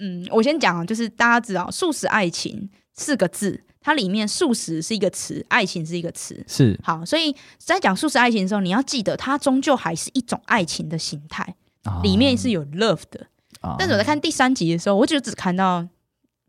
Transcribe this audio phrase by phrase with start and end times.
[0.00, 13.26] 嗯，我先讲，就是大家知道“素食爱情”四个字，它里面“素食”是一个词，“爱情”是一个词，是好，所以在讲素食爱情的时候，你要记得，它终究还是一种爱情的形态，啊、里面是有 love 的。
[13.60, 15.86] 啊、但是我在看第三集的时候，我就只看到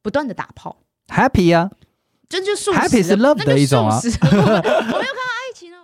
[0.01, 0.77] 不断的打炮
[1.07, 1.69] ，happy 啊，
[2.29, 3.99] 这就素食 happy 是 love 的一种啊。
[4.01, 5.30] 我没有看到。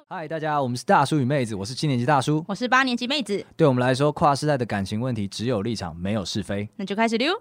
[0.10, 3.46] 嗨，大家，我们是大叔与妹子，我是七年级大叔，我是八年级妹子。
[3.58, 6.70] 对我们来说，跨世代的感情问题只有立场，没有是非。
[6.78, 7.34] 那就开始溜。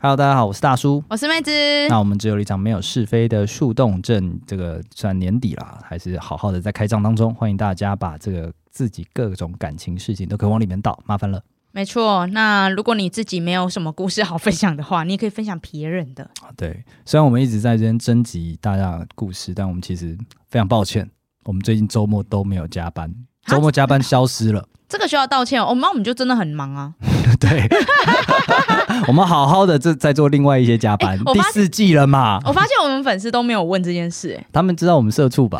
[0.00, 1.52] Hello，大家好，我是大叔，我是妹子。
[1.88, 7.32] 那我们只有立场，没有是非的树洞镇，这个算年底了，还是好好的在开张当中。
[7.32, 11.40] 欢迎大家把这个自己各种感情事情都可以往里面倒，麻烦了。
[11.74, 16.28] 没错，那如果你自己没有什么故事好分享的话，你也可以分享别人的。
[16.56, 20.16] 对，虽然我们一直在这边征集大家的故事，但我们其实
[20.50, 21.08] 非常抱歉，
[21.44, 23.12] 我们最近周末都没有加班，
[23.46, 24.68] 周末加班消失了。
[24.86, 26.92] 这个需要道歉，我们我们就真的很忙啊。
[27.40, 27.66] 对，
[29.08, 32.38] 我们好好的在在做另外一些加班，第四季了嘛。
[32.44, 35.58] 我发现我们粉丝都没有问这件事，哎，他们知道我们社畜吧？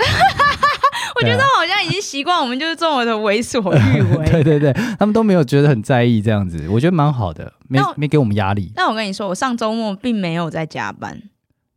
[1.23, 4.27] 我觉得好像已经习惯我们就是这么的为所欲为。
[4.31, 8.73] 对对对，他们都没有觉得很在意这样子，我觉得蛮好的，没没给我们压力。
[8.75, 11.23] 但我跟你说，我上周末并没有在加班。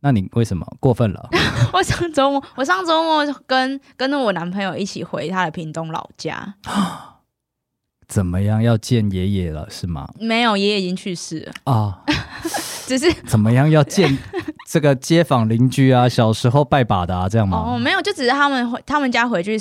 [0.00, 1.28] 那你为什么过分了？
[1.72, 6.54] 我上周末，我上周末跟跟着我男朋友一起回他的屏东老家。
[8.06, 8.62] 怎么样？
[8.62, 10.08] 要见爷爷了是吗？
[10.20, 12.02] 没有，爷爷已经去世了啊。
[12.86, 13.68] 哦、只是 怎么样？
[13.70, 14.16] 要见
[14.68, 17.74] 这个街坊邻居啊，小时候拜把的啊，这样吗？
[17.74, 19.60] 哦，没有，就只是他们回他们家回去。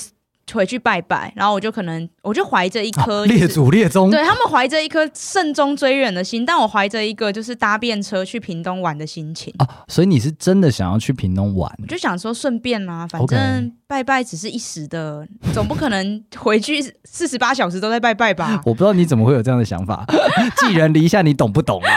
[0.53, 9.67] 回去拜拜，然后我就可能，我就怀着一颗列祖列宗，对他们怀着一颗慎终追远的心，但我怀着一个就是搭便车去屏东玩的心情啊。
[9.87, 11.67] 所以你是真的想要去屏东玩？
[11.81, 18.61] 我就想说顺便啊，反正拜拜只是一时的.总不可能回去四十八小时都在拜拜吧？
[18.65, 20.05] 我不知道你怎么会有这样的想法，
[20.57, 21.89] 寄人篱下，你懂不懂啊？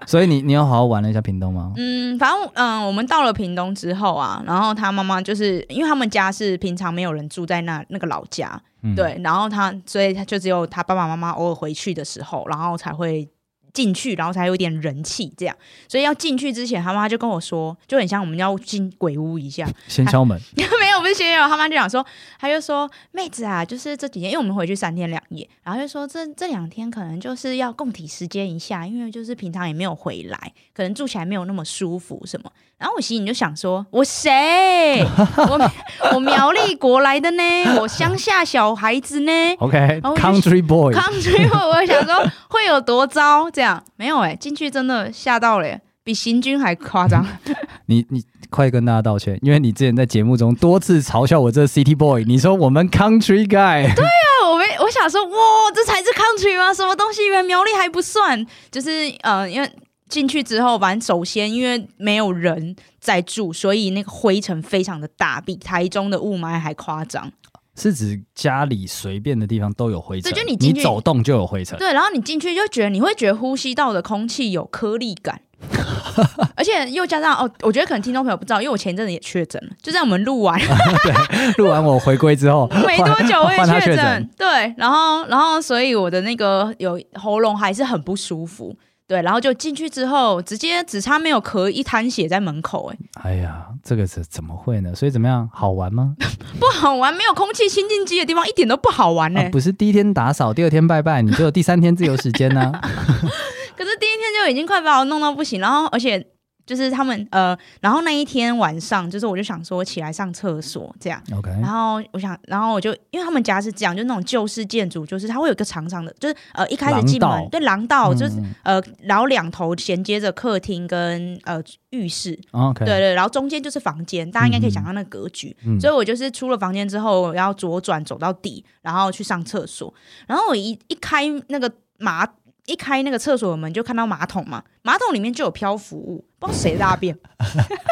[0.06, 1.72] 所以你你有好好玩了一下屏东吗？
[1.76, 13.28] 嗯，反正嗯，我们到了屏东之后啊，然后他妈妈就是因为他们家是平常没有人住在那那个老家，嗯、对，然后他所以他就只有他爸爸妈妈偶尔回去的时候，然后才会。
[13.72, 15.56] 进去，然后才有点人气，这样。
[15.88, 20.40] 所以要进去之前，他妈就跟我说，就很像我们要进鬼屋一下，先敲门。
[20.56, 21.46] 没有，不是先有。
[21.48, 22.04] 他妈就讲说，
[22.38, 32.50] 他就说，妹子啊，就是这几天，因为我们回去三天两夜，然后就说这这两天可能就是要共体时间一下，因为就是平常也没有回来，可能住起来没有那么舒服什么。
[32.80, 35.04] 然后我心里就想说，我谁？
[35.36, 35.70] 我
[36.14, 37.42] 我苗栗国来的呢，
[37.78, 39.32] 我乡下小孩子呢。
[39.58, 43.50] OK，Country Boy，Country Boy，我想说会有多糟？
[43.50, 47.26] 这样没有哎、欸，进去真的吓到了，比行军还夸张。
[47.84, 53.94] 你你快跟大家道歉，因为你之前在节目中多次嘲笑我这 City Boy，你说我们 Country Guy。
[53.94, 55.36] 对啊，我们我想说，哇，
[55.74, 56.72] 这才是 Country 吗？
[56.72, 57.26] 什么东西？
[57.26, 59.70] 原来苗栗还不算，就是呃，因为。
[60.10, 67.32] 进去之后，反正首先因为没有人在住，所以那个灰尘非常的大，比台中的雾霾还夸张。
[67.76, 71.78] 是指家里随便的地方都有灰尘，就你你走动就有灰尘。
[71.78, 75.40] 对，然后你进去就觉得你会觉得呼吸道的空气有颗粒感，
[76.56, 88.76] 而且又加上哦，我觉得可能听众朋友不知道，因为我前阵子也确诊了，就在我们录完， 对，录完我回归之后没多久我也确诊，对，然后然后所以我的那个有喉咙还是很不舒服。
[89.10, 94.94] 对，然后就进去之后，直接只差没有咳一滩血在门口，哎，哎呀，这个是怎么会呢？
[94.94, 96.14] 所以怎么样，好玩吗？
[96.60, 99.48] 不好玩，没有空气清净机的地方一点都不好玩呢、啊。
[99.50, 102.70] 不是第一天打扫，第二天拜拜，你就有第三天自由时间呢、啊。
[103.76, 106.24] 可是第一天就已经快把我弄到不行，然后而且。
[106.70, 111.50] 就是他们呃，然后那一天晚上，就是我就想说起来上厕所这样，OK。
[111.60, 121.60] 然后我想，然后我就因为他们家是这样，就那种旧式建筑，就是它会有一个长长的，就是呃一开始进门对廊道，就是呃然后两头衔接着客厅跟呃
[121.90, 122.84] 浴室，OK。
[122.84, 125.56] 对对，然后中间就是房间，大家应该可以想象那个格局。
[125.66, 129.92] 嗯、所以我就是出了房间之后，然后左转走到底，然后去上厕所。
[130.28, 131.68] 然后我一一开那个
[131.98, 132.24] 马。
[132.70, 137.18] 一开那个厕所的门，就看到马桶嘛，马桶里面就有漂浮物，不知道谁大便。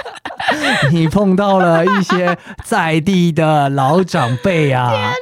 [0.92, 4.88] 你碰到了一些在地的老长辈啊！
[4.94, 5.16] 天哪，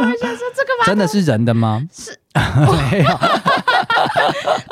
[0.00, 1.82] 我想说这个马桶真的是人的吗？
[1.92, 2.18] 是，
[2.90, 3.04] 没有。
[3.04, 3.18] 然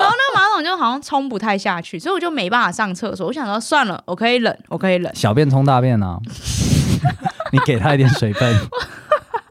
[0.08, 3.26] 后那个马桶就好像冲不太下去，所以我就没办法上厕所。
[3.26, 5.14] 我想说算了，我可以忍，我可以忍。
[5.14, 6.18] 小便冲大便啊！
[7.52, 8.56] 你给他一点水分。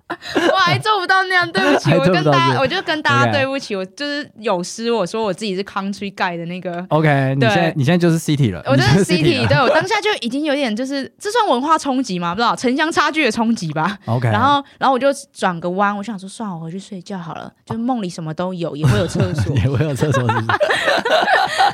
[0.54, 6.84] 哇，还做不到那样，对不起，我跟大家，我就跟大家对不起，我就是有失，我说我自己是 country guy 的那个。
[6.90, 12.34] OK，你现在你现在就是 city 了，我就是 city，对我当下就已经有点就是 这算文化冲击吗？
[12.34, 13.98] 不知道城乡差距的冲击吧。
[14.06, 20.28] OK，然后然后我就转个弯，我想说算了，我回去睡觉好了，就梦里什么都有，也会有厕所， 也会有厕所。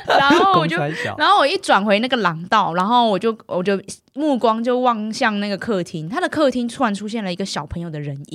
[0.06, 0.76] 然后我就，
[1.16, 3.80] 然后我一转回那个廊道，然后我就我就
[4.14, 8.25] 目光就望向那个客厅，他的客厅突然出现了一个小朋友的人影。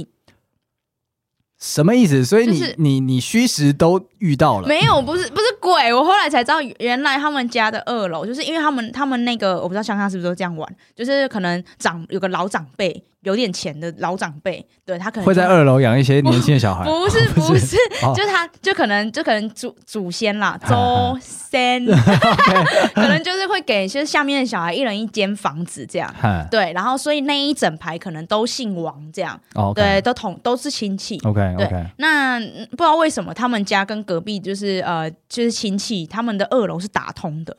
[1.62, 2.26] 什么意思？
[2.26, 4.68] 所以你、就是、你你虚实都遇到了？
[4.68, 5.94] 没有，不是不是鬼。
[5.94, 13.04] 我后来才知道，原来他们家的二楼，就是因为他们他们那个，我不知道乡下是不是都这样玩，就是可能长有个老长辈。
[13.24, 16.84] 有点钱的老长辈，对他可能会在二楼养一些年轻的小孩。
[16.84, 17.78] 不是不是，
[18.16, 20.74] 就是他就可能就可能祖祖先啦， 祖
[21.22, 21.86] 先，
[22.96, 26.12] 可能就是会给就是下面的小孩一人一间房子这样。
[26.50, 29.40] 对，然后所以那一整排可能都姓王这样。
[29.76, 31.20] 对，都同都是亲戚。
[31.24, 37.56] OK 对，那不知道为什么他们家跟隔壁就是呃就是亲戚，他们的二楼是打通的。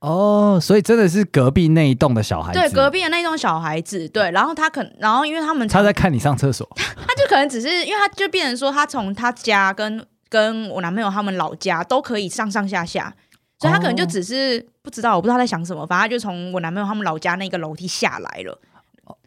[0.00, 13.14] 哦，所以真的是隔壁那一栋的小孩子，对，隔壁的那一栋小孩子，对，然后他可，然后因为他们他在看你上厕所， 他就可能只是因为他就变成说，他从他家跟跟我男朋友他们老家都可以上上下下，
[13.58, 18.60] 所以他可能就只是不知道，我不知道他在想什么，反正他就从我男朋友他们老家那个楼梯下来了。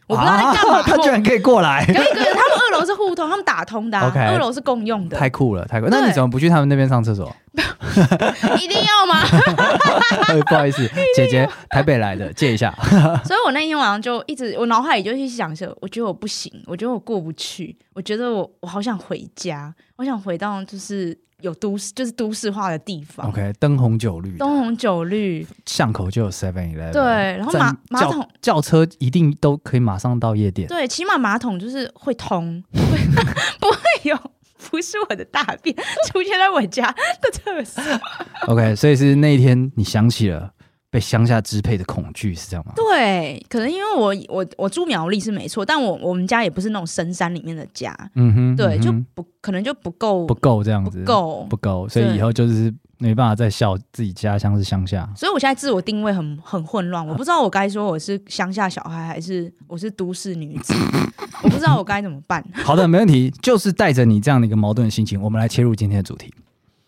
[0.08, 1.84] 我不知道在干嘛，他居然可以过来。
[1.88, 4.00] 可以，可以，他们二楼是互通，他们打通的。
[4.00, 5.18] OK，二楼是共用的。
[5.18, 5.88] 太酷了，太酷！
[5.90, 7.30] 那你怎么不去他们那边上厕所？
[8.60, 9.22] 一定要吗？
[10.48, 12.74] 不好意思，姐姐，台北来的，借一下。
[13.26, 21.18] 所以我那天晚上就一直，我脑海里就一直想着，我觉得我不行，我觉得我过不去，我觉得我我好想回家，我想回到就是。
[21.44, 23.28] 有都市就是都市化的地方。
[23.30, 26.92] OK，灯红酒绿，灯红酒绿，巷口就有 Seven Eleven。
[26.92, 27.04] 对，
[27.38, 30.68] 然后马马桶轿车一定都可以马上到夜店。
[30.68, 32.82] 对，起码马桶就是会通， 会
[33.62, 33.78] 不会
[34.10, 34.18] 有
[34.70, 35.76] 不是我的大便
[36.08, 36.92] 出现在我家
[37.22, 37.84] 的厕所。
[38.48, 40.54] OK，所以是那一天你想起了。
[40.98, 42.74] 被乡下支配的恐惧是这样吗？
[42.76, 60.74] 对，可能因为我我我住苗栗是没错，但我我们家也不是那种深山里面的家，嗯哼，对，嗯、就不可能就不够不够这样子，不够不够，所以以后就是没办法再笑自己家乡是乡下，所以我现在自我定位很很混乱，我不知道我该说我是乡下小孩还是我是都市女子，
[61.44, 62.44] 我不知道我该怎么办。
[62.66, 66.34] 好的，没问题，就是带着你这样的一个矛盾的心情，我们来切入今天的主题。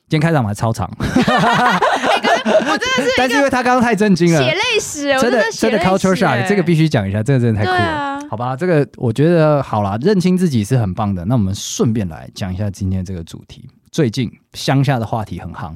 [0.09, 1.77] 今天开场还超长，欸、
[2.71, 8.55] 我真的是，但是因为他刚刚太震惊了，血泪史，真的真的 culture shock，这个必须讲一下，这个真的太酷了，啊、好吧？
[8.55, 11.25] 这个我觉得好啦，认清自己是很棒的。
[11.25, 15.75] 那我们顺便来讲一下今天这个主题，最近乡下的话题很夯。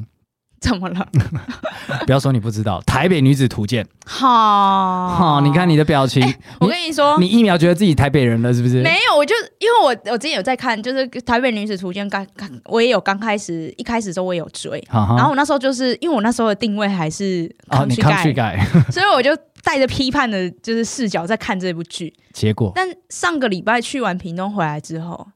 [0.63, 1.05] 怎么了？
[2.07, 3.83] 不要说你不知道《台北女子图鉴》。
[4.05, 6.23] 好，好，你看你的表情。
[6.61, 8.81] 我跟你说，你一秒觉得自己台北人了，是不是？
[8.81, 18.57] 没有，我就因为我我之前有在看，就是《台北女子图鉴》刚刚，我也有刚开始一开始的时候我也有追，然后我那时候就是因为我那时候的定位还是哦，你 country guy，
[18.89, 22.13] 所以我就带着批判的就是视角在看这部剧。
[22.31, 25.27] 结果，但上个礼拜去完屏东回来之后，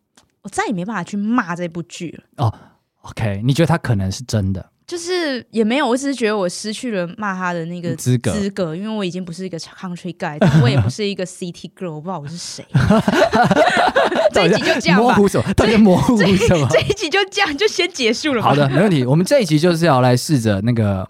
[0.43, 2.45] 我再也没办法去骂这部剧了。
[2.45, 2.53] 哦
[3.01, 4.65] ，OK，你觉得它可能是真的？
[4.87, 12.65] 就是也没有，我只是觉得我失去了骂他的那个资格，资格，因为我已经不是一个 country guy，但我也不是 一个 city girl，我不知道我是谁。
[14.33, 15.03] 这一集就这样吧。
[15.03, 15.53] 模糊什么？
[15.55, 16.25] 大家模糊什
[16.57, 16.67] 么？
[16.71, 18.41] 这一集就这样，就先结束了。
[18.41, 19.03] 好的，没问题。
[19.03, 21.05] 我们这一集就是要来试着那个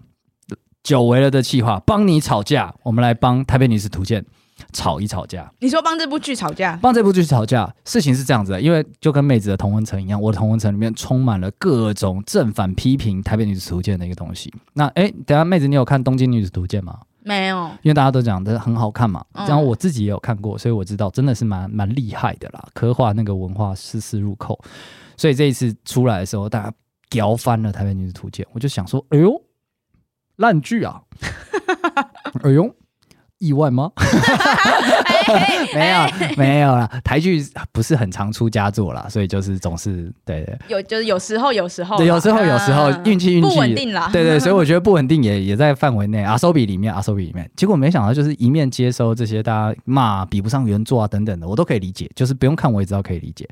[0.82, 2.74] 久违了的气话，帮你吵架。
[2.82, 4.24] 我们来帮台北女子图鉴。
[4.72, 6.78] 吵一吵架，你说帮这部剧吵架？
[6.82, 14.52] 帮这部剧吵架，事情是这样子的，因为就跟妹子的同温层一样，我的同温层里面充满了各种正反批评《台北女子图鉴》的一个东西。
[14.74, 16.98] 那哎，等下妹子，你有看《东京女子图鉴》吗？
[17.24, 19.24] 没有，因为大家都讲的很好看嘛。
[19.34, 24.58] 然后我自己也有看过，所以我知道真的是蛮蛮厉害的啦，刻画那个文化丝丝入扣。
[25.16, 26.72] 所以这一次出来的时候，大家
[27.10, 29.42] 屌翻了《台北女子图鉴》，我就想说，哎呦，
[30.36, 31.02] 烂剧啊！
[32.42, 32.74] 哎呦。
[33.38, 33.90] 意外吗？
[35.74, 35.98] 没有，
[36.36, 36.86] 没有啦。
[37.04, 40.58] 台剧不是很常出佳作啦，所以就是总是对对。
[40.68, 44.08] 有就是有时候，有时候，对，有时候，有时候运气运气不稳定啦。
[44.12, 46.22] 对对，所以我觉得 不稳定也也在范围内。
[46.22, 53.46] 阿 so 比里面，阿 so 比里面，结果没想到就是一面接收这些大家骂比不上原作啊等等的，我都可以理解，就是不用看我也知道可以理解。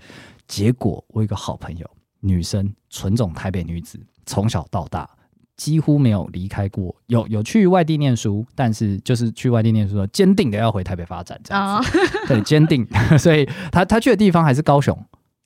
[0.49, 1.87] 结果我有一个好朋友，
[2.21, 5.09] 女生，纯种台北女子，从小到大。
[5.57, 11.99] 几乎没有离开过，有有去外地念书，但是就是去外地念书，坚定的要回台北发展这样子。
[11.99, 12.09] Oh.
[12.29, 12.87] 对，坚定，
[13.19, 14.95] 所以他他去的地方还是高雄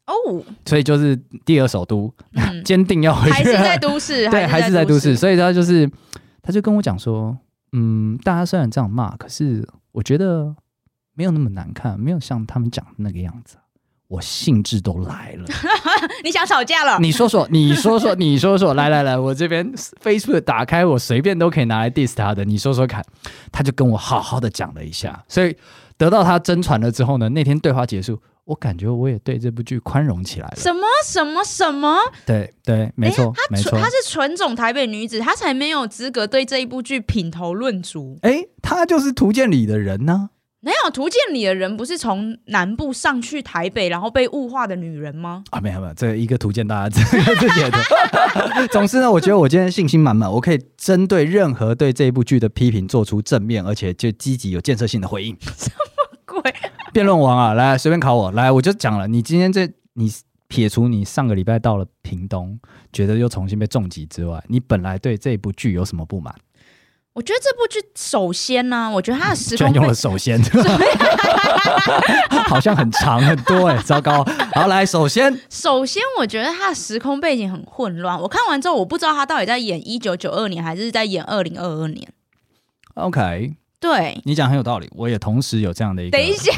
[0.07, 0.43] 哦，oh.
[0.65, 2.13] 所以就是第二首都，
[2.65, 5.89] 坚、嗯、 定要回去，还是在都市，对，还是在都市，所以他就是，
[6.43, 7.39] 他就跟我讲说，
[7.73, 10.57] 嗯，大家虽然这样骂，可是我觉得
[11.15, 13.57] 没有那么难看，没有像他们讲的那个样子。
[14.11, 15.45] 我兴致都来了。
[16.25, 16.99] 你想吵架了？
[16.99, 23.05] 你说说，你说说，你说说，来来来，我这边 Facebook 打开，我随便都可以拿来 diss 他的，你说说看。
[23.53, 25.57] 他就跟我好好的讲了一下，所以
[25.97, 30.57] 得到他真传了之后呢，那天对话结束，我感觉我也对这部剧宽容起来了。
[30.57, 31.97] 什么什么什么？
[32.27, 38.19] 对对，没错，他没错，他是纯种台北女子，她才没有资格对这一部剧品头论足。
[38.23, 40.40] 哎，她就是图鉴里的人呢、啊。
[40.63, 45.43] 没有图鉴里的人不是从南部上去台北，然后被物化的女人吗？
[45.51, 47.79] 啊，没有没有，这一个图鉴大家自己解的。
[48.69, 55.35] 总之呢，我觉得我今天信心满满，我可以针对任何对这一部剧的批评做出正面而且就积极有建设性的回应。
[55.41, 55.81] 什么
[56.27, 56.55] 鬼？
[56.93, 60.13] 辩论王啊，来随便考我，来我就讲了，你今天这你
[60.49, 62.61] 撇除你上个礼拜到了屏东，
[62.93, 66.35] 觉得又重新被重击之外，你本来对这一部剧有什么不满？
[67.13, 70.41] 我觉得这部剧首先呢，我觉得它的时空用了首先，
[72.49, 74.25] 好像很长很多哎，糟糕。
[74.55, 78.19] 好，来，首先，首先我觉得它的时空背景很混乱。
[78.21, 82.09] 我看完之后，我不知道他到底在演一九九二年还是在演二零二二年。
[82.95, 86.17] OK，对，你讲很有道理，我也同时有这样的一个。
[86.17, 86.53] 等一下，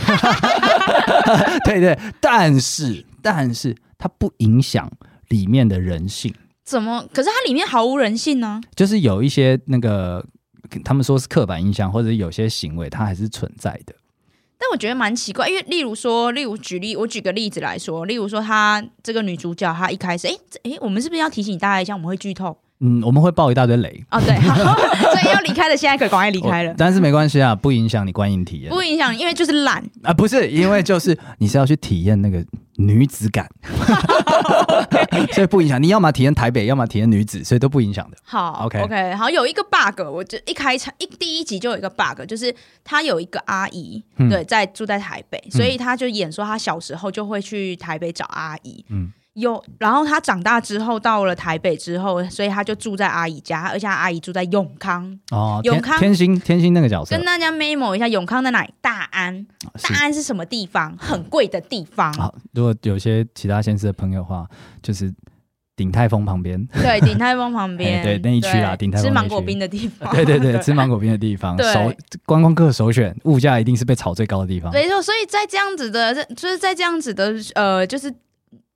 [1.64, 4.90] 对对，但是但是它不影响
[5.28, 6.34] 里面的人性。
[6.62, 7.06] 怎么？
[7.12, 8.60] 可是它里面毫无人性呢？
[8.76, 10.22] 就是有一些那个。
[10.84, 13.94] 他们说是刻板印象，或者有些行为它还是存在的。
[14.58, 22.56] 但我觉得蛮奇怪，因为例如说，例如举例，我举个例子来说，例如说，她这个女主角，她一开始，哎哎，我们是不是要提醒大家一下，我们会剧透？
[22.84, 24.74] 嗯，我们会爆一大堆雷哦，对，好，
[25.14, 26.74] 所以要离开的现在可以赶快离开了。
[26.78, 32.44] 但是没关系啊，不影响你观影体验，不影响，因为就是懒啊，不是因为就是你是要去体验那个
[32.76, 33.48] 女子感，
[35.30, 35.80] 所以不影响。
[35.80, 38.16] 你要么体验台北，要么体验女子，所以都不影响的。
[38.24, 49.12] 好，OK OK，好，有一个 bug，我就一开场一第一集就有一个 bug，就是他有一个阿姨，嗯、对，在住在台北，所以他就演说他小时候就会去台北找阿姨，嗯。
[49.34, 58.74] 有，然后他长大之后到了台北之后，所以他就住在阿姨家，而且他阿姨住在永康哦，永康天心天心那个角色，跟大家 memo 一下，永康在哪里？
[58.82, 59.46] 大安，
[59.80, 60.94] 大安是什么地方？
[60.98, 62.12] 很贵的地方。
[62.12, 64.46] 好，如果有些其他县市的朋友的话，
[64.82, 65.10] 就是
[65.76, 71.90] 鼎泰丰旁边，对，鼎泰丰旁 边，对那一区啦，鼎泰丰 吃芒果冰的地方，对对对，吃芒果冰的地方，首
[72.26, 74.70] 观光客首选，物价一定是被炒最高的地方。
[74.74, 78.12] 没错，所以在这样子的，就是在这样子的，呃，就是。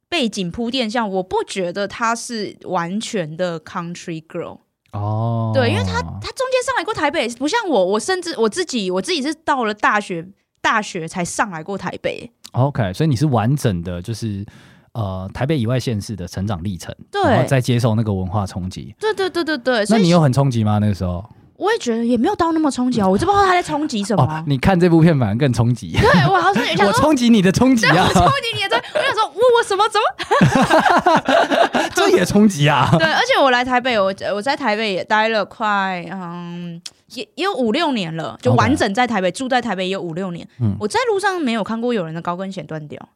[0.09, 4.59] 背景铺垫像，我不觉得她是完全的 country girl
[4.93, 10.27] 哦，对，因为她她中间上来过台北，不像我，我甚至我自己我自己是到了大学
[10.61, 12.31] 大学才上来过台北。
[12.53, 14.47] OK，所以你是完整的，就是
[14.93, 18.95] 呃台北以外县市的成长历程，对，然后再接受那个文化冲击。
[18.99, 20.79] 对对对对对，那你有很冲击吗？
[20.79, 21.25] 那个时候？
[21.59, 24.45] 我也觉得也没有到那么冲击啊，我就不知道他在冲击什么、哦。
[24.47, 25.93] 你看这部片反而更冲击。
[25.93, 28.05] 对，我好像有想 我冲击你的冲击啊！
[28.09, 31.91] 我冲击你的冲，我想说， 我我什么怎么？
[31.95, 32.89] 这也冲击啊！
[32.99, 36.81] 对，而且我来台北，我我在台北也待了快嗯，
[37.15, 40.47] 也也有五六年了，就完整在台北.住在台北也有五六年。
[40.61, 43.09] 嗯，我在路上没有看过有人的高跟鞋断掉，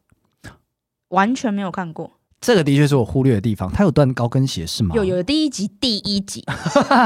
[1.09, 2.11] 完全没有看过。
[2.41, 4.95] 这个的确是我忽略的地方，他有断高跟鞋是吗？
[4.95, 6.43] 有有，第一集第一集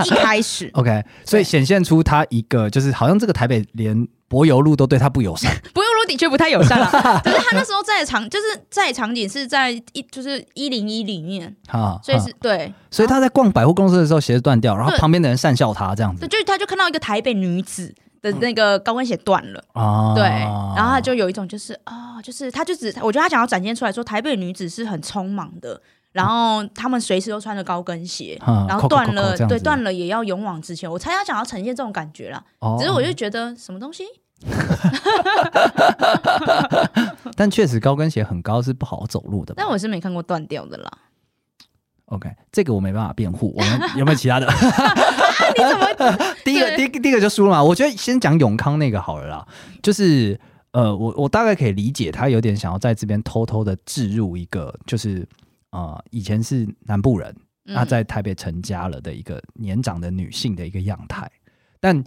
[0.06, 6.90] 一开始，OK，所以显现出他一个就是好像这个台北连柏油路都对他不友善， 柏油路的确不太友善了。
[7.22, 17.94] 可是他那时候在场，就是在场景是在一就是一零一里面，哈，所以是对，所以他在逛百货公司的时候鞋子断掉，然后旁边的人讪笑他这样子，就他就看到一个台北女子。
[18.32, 25.80] 的那个高跟鞋断了，啊、对，然后他就有一种就是啊、哦，就是他就只我觉得他想要展现出来说，台北女子是很匆忙的，
[26.12, 30.90] 然后他们随时都穿着高跟鞋，啊、然后断了，对，断了也要勇往直前。
[30.90, 34.04] 我猜他想要呈现这种感觉啦，哦、只是我就觉得什么东西，
[37.36, 40.92] 但确实高跟鞋很高是不好走路的，但我是没看过断掉的啦。
[42.08, 43.52] OK，这个我没办法辩护。
[43.58, 44.46] 我们有没有其他的？
[45.58, 47.64] 你怎么 第一个第第一个就输了嘛？
[47.64, 49.48] 我觉得先讲永康那个好了啦。
[49.82, 50.40] 就是
[50.72, 55.28] 呃，我我大概可以理解他有点想要在这边偷偷的置入一个，就是
[55.72, 61.30] 呃，以前是南部人，那在台北成家了的一个年长的女性的一个样态。
[61.80, 62.04] 但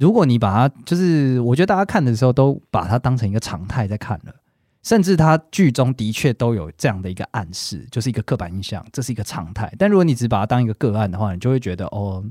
[0.00, 4.34] 如果你把它，就是我觉得大家看的时候都把它当成一个常态在看了。
[4.82, 9.72] 甚至他剧中的确都有这样的一个暗示，就是一个刻板印象，这是一个常态。
[9.78, 12.22] 但如果你只把它当一个个案的话，你就会觉得哦，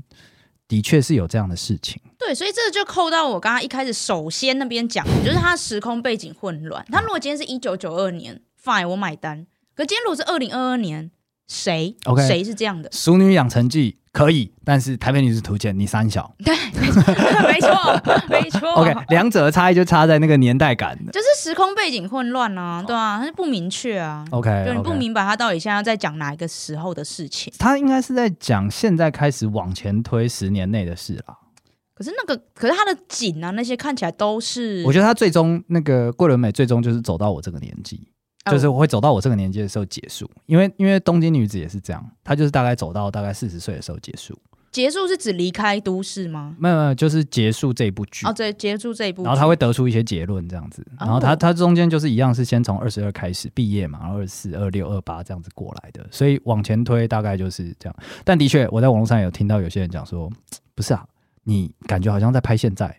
[0.66, 2.00] 的确是有这样的事情。
[2.18, 6.84] 对，所以这就扣到我刚刚一开始首先那边讲的，就是它时空背景混乱。
[6.90, 9.46] 他如果今天是一九九二年，fine，我买单。
[9.74, 11.10] 可今天如果是二零二二年，
[11.48, 12.88] 谁？OK，谁是这样的？
[12.96, 16.34] 《熟女养成记》可以，但是《台北女子图鉴》你三小。
[16.44, 16.54] 对，
[17.52, 18.70] 没错，没错。
[18.72, 24.24] OK，两者的差异就差在那个年代感，就是时空背景混乱啊，对啊，它是不明确啊。
[24.30, 27.52] OK，就你不明白他到底现在在讲哪一个时候的事情。
[27.58, 31.38] 他应该是在讲现在开始往前推十年内的事啦。
[31.94, 34.82] 可是那个，可是他的景啊，那些看起来都是。
[34.84, 40.30] 我觉得他最终那个桂纶镁最终就是走到我这个年纪，哦、就是我会走到我这个年纪的时候结束。
[40.46, 44.38] 因为因为东京女子也是这样，她就是大概走到大概四十岁的时候结束。
[44.70, 46.56] 结束是指离开都市吗？
[46.58, 48.26] 没有没有，就是结束这一部剧。
[48.26, 49.24] 哦，对，结束这一部剧。
[49.24, 50.84] 然后他会得出一些结论这样子。
[50.98, 56.04] 然后他、哦、他中间就是一样是先从二十二开始毕业嘛，然后二四、二六、二八这样子过来的。
[56.10, 57.96] 所以往前推大概就是这样。
[58.24, 60.28] 但的确，我在网络上有听到有些人讲说，
[60.74, 61.06] 不是啊。
[61.46, 62.98] 你感觉好像在拍现在？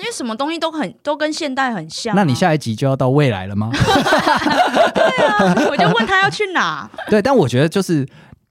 [0.00, 2.16] 因为什么东西都很都跟现代很像啊。
[2.16, 3.70] 那你下一集就要到未来了吗？
[3.70, 6.90] 对啊，我就问他要去哪？
[7.08, 8.08] 对，但我觉得就是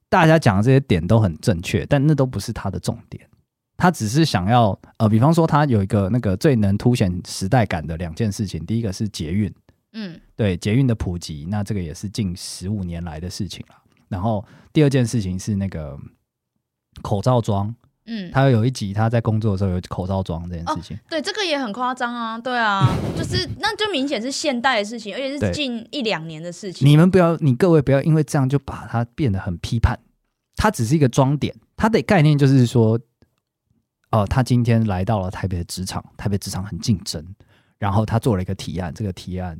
[0.08, 3.27] 大家讲的这些点都很正确，但那都不是他的重点。
[3.77, 9.53] 他只是想要呃，比方说他有一个那个最能凸显时代感的两件事情，第一个是捷运，
[9.94, 13.75] 嗯，对，捷运的普及，那这个也是近十五年来的事情了。
[14.08, 15.98] 然后第二件事情是那个
[17.01, 17.74] 口罩装。
[18.12, 26.88] 嗯，他有一集他在工作的时候有口罩装这件事情，哦、对，这个也很夸张啊，对啊， 就是那就明显是现代的事情，而且是近一两年的事情。
[26.88, 30.00] 你们不要，你各位不要因为这样就把它变得很批判，
[30.56, 33.00] 它只是一个装点，它的概念就是说，
[34.12, 37.24] 哦、呃，他今天来到了台北的职场，台北职场很竞争，
[37.78, 39.56] 然后他做了一个提案，这个提案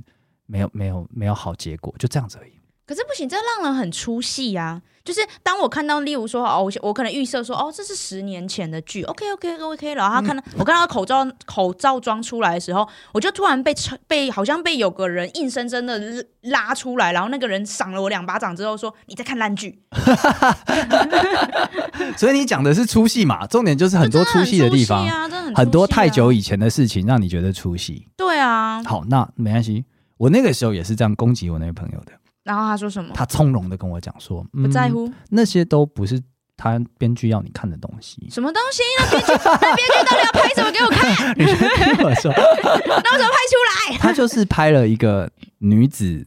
[0.48, 2.52] 没有没有没有好结果，就这样子而已。
[2.90, 4.82] 可是不行，这让人很出戏呀。
[5.06, 13.76] 就是当我看到，例如说，哦，我我可能预设说，哦，这是十年前的剧，OK OK OK，然后他看到、嗯、我看到口罩口罩装出来的时候，我就突然被
[14.08, 19.84] 被好像被有个人硬生生的拉出来，然后那个人赏了我两巴掌之后说，你在看烂剧。
[22.18, 23.46] 所以你讲的是出戏嘛？
[23.46, 28.08] 重点就是很多出戏的地方，啊很，啊、很多太久以前的事情让你觉得出戏。
[28.18, 28.82] 对啊。
[28.84, 29.86] 好，那没关系，
[30.18, 32.14] 我那个时候也是这样攻击我那个朋友的。
[32.50, 33.14] 然后他说什么？
[33.14, 36.20] 他从容的跟我讲说，不在乎、嗯、那些都不是
[36.58, 38.28] 他编剧要你看的东西。
[38.32, 38.82] 什么东西？
[38.98, 41.30] 那编剧 那编剧到底要拍什么给我看？
[41.38, 42.32] 你听我说，
[43.04, 43.98] 那我怎么拍出来？
[44.00, 45.30] 他就是拍了一个
[45.60, 46.26] 女子、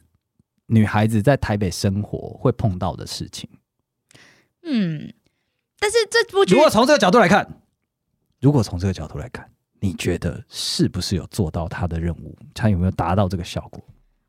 [0.67, 3.51] 女孩子在台北生活会碰到的事情。
[4.63, 5.13] 嗯，
[5.81, 7.63] 但是这部剧如果从这个角度来看，
[8.41, 12.39] 如果从这个角度来看，你觉得是不是有做到他的任务？
[12.55, 13.83] 他有没有达到这个效果？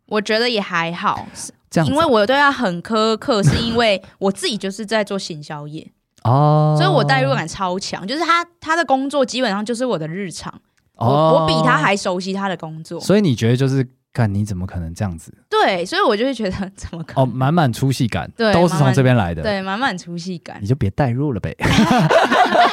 [0.07, 1.25] 我觉得也还好，
[1.73, 5.91] 这样，因为我对他很苛刻， 是因为我自己就是在做行销业
[6.23, 8.05] 哦，所以我代入感超强。
[8.07, 10.53] 就是他他的工作基本上就是我的日常，
[10.97, 12.99] 哦、我我比他还熟悉他的工作。
[12.99, 15.35] 所以你觉得就是看你怎么可能这样子？
[15.49, 17.23] 对，所以我就会觉得怎么可能？
[17.23, 21.55] 哦，满满出戏感，对，都是从这边来的，对，满满出戏感，你就别代入了呗。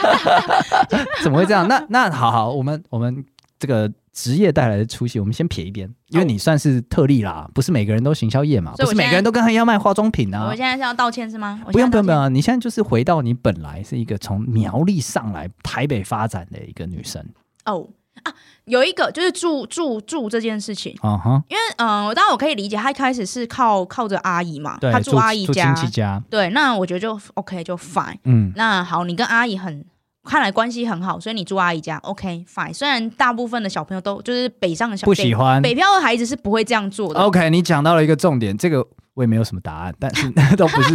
[1.25, 1.67] 怎么会这样？
[1.67, 3.25] 那那好好，我们我们
[3.59, 3.91] 这个。
[4.13, 10.49] 职业带来的出息，我们先撇一边，因为你算是特例啦，不是每个人都行销业嘛，不是每个人都跟他一样卖化妆品啊。
[10.49, 11.63] 我现在是要道歉是吗？
[11.71, 17.25] 不用不用不用，你现在就是回到你本来是一个从苗栗上来台北发展的一个女生。
[17.65, 17.89] 哦
[18.25, 29.85] 啊，有一个就是住住住这件事情，嗯哼，因为嗯，当然我可以理解，他一开始是靠靠着阿姨嘛，他住阿姨家，亲戚家，对，那我觉得就 OK 就 fine，嗯，那好，你跟阿姨很。
[30.23, 32.73] 看来关系很好，所以你住阿姨家，OK fine。
[32.75, 37.21] 虽然大部分的小朋友都就是北上的小朋友不喜欢北，北漂的孩子是不会这样做的。
[37.21, 40.95] OK，你讲到了一个重点，这个我也没有什么答案，但是 都不是。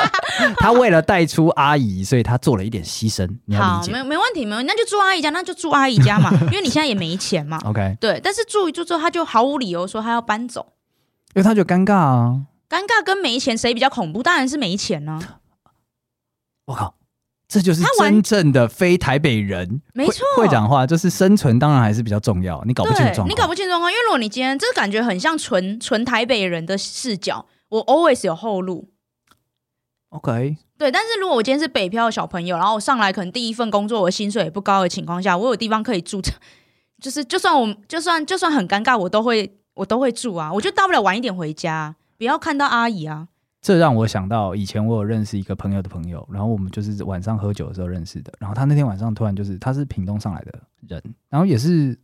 [0.58, 3.26] 他为了带出阿姨，所以他做了一点牺牲。
[3.46, 3.62] 你要。
[3.62, 7.58] 好，没没问题，没问题，那就住阿姨家，那就住阿姨家嘛， 因为你现在也没钱嘛。
[7.64, 8.20] OK，对。
[8.22, 10.74] 但是住一住之后，他就毫无理由说他要搬走，
[11.34, 12.42] 因为他就尴尬啊。
[12.68, 14.22] 尴尬跟没钱谁比较恐怖？
[14.22, 15.40] 当然是没钱呢、啊。
[16.66, 16.95] 我靠。
[17.48, 22.60] 这就是真正的非台北人，没错，会讲话就是生存，当然还是比较重要。
[22.66, 28.90] 你搞不清状况，你搞不清状况，因为如果你今天这个感觉很像纯纯台北人的视角，我 always 有后路。
[30.08, 36.20] OK，对，但是如果我今天是北漂的小朋友，然后我上来可能第一份工作我薪水也不高的情况下，我有地方可以住，
[37.00, 43.28] 就是就算我就算就算很尴尬，我都会我都会住啊，我就大不了晚一点回家，不要看到阿姨啊。
[43.66, 48.32] 这让我想到以前我有认识一个朋友的朋友，然后我们就是晚上喝酒的时候认识的。
[48.38, 51.98] 然后他那天晚上突然就是他是屏东上来的人，然后也是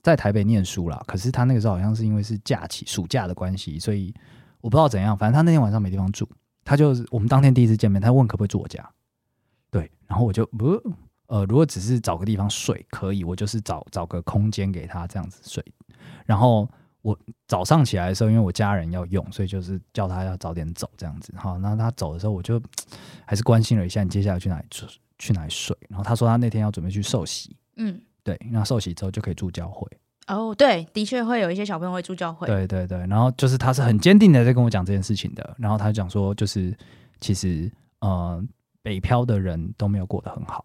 [0.00, 0.98] 在台北念书啦。
[1.06, 4.14] 可是他那个时候好像是因为是假期暑假的关系，所以
[4.62, 5.14] 我不知道怎样。
[5.14, 6.26] 反正他那天晚上没地方住，
[6.64, 8.82] 他就我们当天第一次见面，他问可不可以住我家。
[9.70, 10.80] 对，然后我就不
[11.26, 15.62] 呃，如果只是找个地方睡可以，我就是找找个空间给他这样子睡。
[16.24, 16.66] 然后
[17.02, 21.32] 我早上起来的时候，因为我家人要用，所以就是叫他要早点走这样子。
[21.36, 22.60] 好，那他走的时候，我就
[23.26, 24.86] 还是关心了一下，你接下来去哪里住？
[25.18, 25.76] 去哪里睡？
[25.88, 27.56] 然后他说他那天要准备去受洗。
[27.76, 29.86] 嗯，对，那受洗之后就可以住教会。
[30.28, 32.46] 哦，对，的确会有一些小朋友会住教会。
[32.46, 35.56] 对对对，然后就是他是很坚定的在跟我讲这件事情的。
[35.58, 36.76] 然后他讲说，就是
[37.20, 38.42] 其实呃，
[38.82, 40.64] 北漂的人都没有过得很好。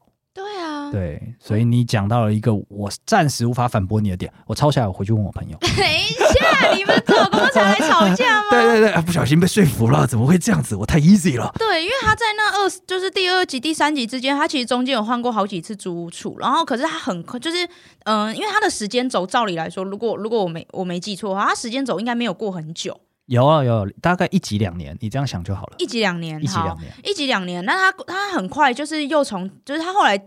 [0.91, 5.57] 对，所以你讲到了一个我暂时无法反驳你的点，我抄下来，我回去问我朋友。
[5.61, 8.49] 等一下，你们老公才来吵架吗？
[8.49, 10.75] 对对对，不小心被说服了，怎么会这样子？
[10.75, 11.53] 我太 easy 了。
[11.57, 17.65] 对，因为他在那二，就是第二集、第三集之间，他其实中间有换过好几次租屋处，然后可是他很快，就是
[18.05, 22.99] 嗯、呃，因为他的时间轴，照理来说，如果如果我没我没记错的话，他时间轴应该没有过很久。
[23.25, 25.75] 有啊有，有，大概一集两年，你这样想就好了。
[25.77, 27.63] 一集两年，一集两年，一集两年。
[27.65, 30.17] 那他他很快就是又从，就是他后来。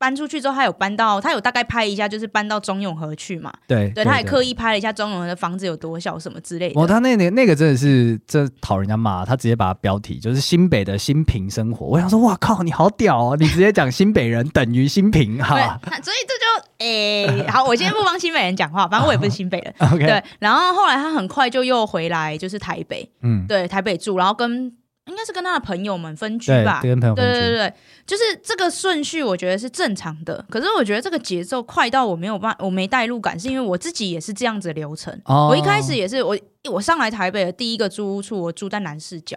[0.00, 3.52] 搬出去之后，他有搬到，他有大概拍一下，就是搬到中永和去嘛。
[3.68, 6.80] 对，对，他也刻意拍了一下中永和的房子有多小，什么之类的。
[6.80, 11.84] 哦，他那那那个真的是这讨人家骂，他直接把标题就是新北的新平生活。
[11.84, 13.36] 我想说，哇靠，你好屌哦！
[13.38, 15.78] 你直接讲新北人等于新平哈。
[15.84, 19.74] 所以这就诶、欸，好，我今天不帮新北人讲话，反正我也不是新北人。
[19.92, 20.24] OK，对。
[20.38, 24.72] 然后后来他很快就又回来，就是台北，嗯，对，台北住，然后跟。
[25.10, 27.30] 应该是跟他的朋友们分居吧，对，跟朋友分居。
[27.32, 27.74] 对对对，
[28.06, 30.42] 就是这个顺序，我觉得是正常的。
[30.48, 35.12] 可是我觉得这个节奏快到我没有办，我没带入感，是因为我自己也是这样子的流程。
[35.24, 36.38] 哦，我一开始也是，我
[36.70, 39.36] 我上来台北的第一个租屋处，我住在南市角。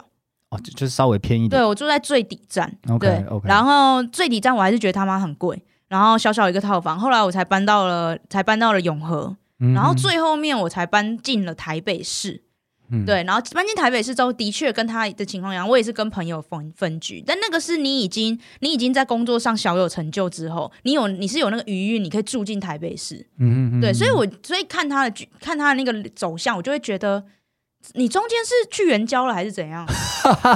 [0.49, 1.59] 哦，就是稍微偏一点。
[1.59, 2.71] 对，我住在最底站。
[2.99, 3.49] 对，OK。
[3.49, 12.43] 然后最底站我还是觉得他妈很贵，然后小小一个套房，后来我才搬到了，才搬到了永和，嗯、然后最后面我才搬进了台北市。
[12.93, 17.23] 嗯、对，然后搬进台北市之后，的确跟他的情况一样，我也是跟朋友分分居。
[17.25, 23.25] 但那个是你已经你已经在工作上小有成就之后，你有你是有那个余裕，你可以住进台北市。
[23.39, 27.23] 嗯嗯，对，所以我所以看他的剧，看他的那个走向，我就会觉得
[27.95, 29.85] 你中间是去援交了还是怎样？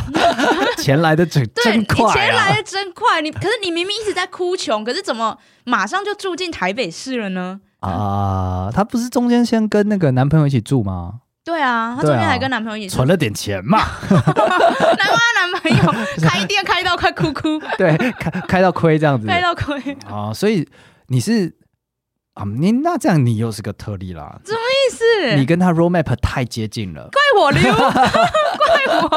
[0.77, 3.21] 钱来的真 真快，啊，钱来的真快。
[3.21, 7.59] 你可是你明明一直在哭穷，可是怎么马上就住进台北市了呢？
[7.79, 11.21] 啊，他不是中间先跟那个男朋友一起住吗？
[11.47, 12.93] 对啊，她中间还跟男朋友一起。
[12.93, 13.79] 存了点钱嘛，
[14.09, 15.93] 难怪她男朋友
[16.27, 19.97] 开店开到快哭哭， 对，开开到亏这样子，开到亏。
[20.09, 20.67] 啊，所以
[21.07, 21.55] 你是
[22.33, 25.35] 啊，你那这样你又是个特例啦，什么意思？
[25.37, 29.07] 你跟他 roadmap 太接近了，怪我溜， 怪我。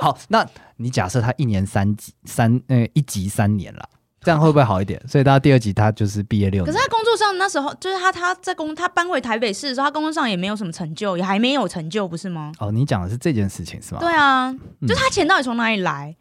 [0.00, 0.44] 好，那
[0.78, 3.88] 你假设他一年三集三呃一集三年了。
[4.26, 5.00] 这样会不会好一点？
[5.06, 6.66] 所以到第二集他就是毕业六年。
[6.66, 12.50] 可是他工作上那时候，就是他他在工他搬回台北市的时候，他工作上也没有什么成就，也还没有成就，不是吗？
[12.58, 14.00] 哦，你讲的是这件事情是吗？
[14.00, 16.16] 对啊，嗯、就他钱到底从哪里来？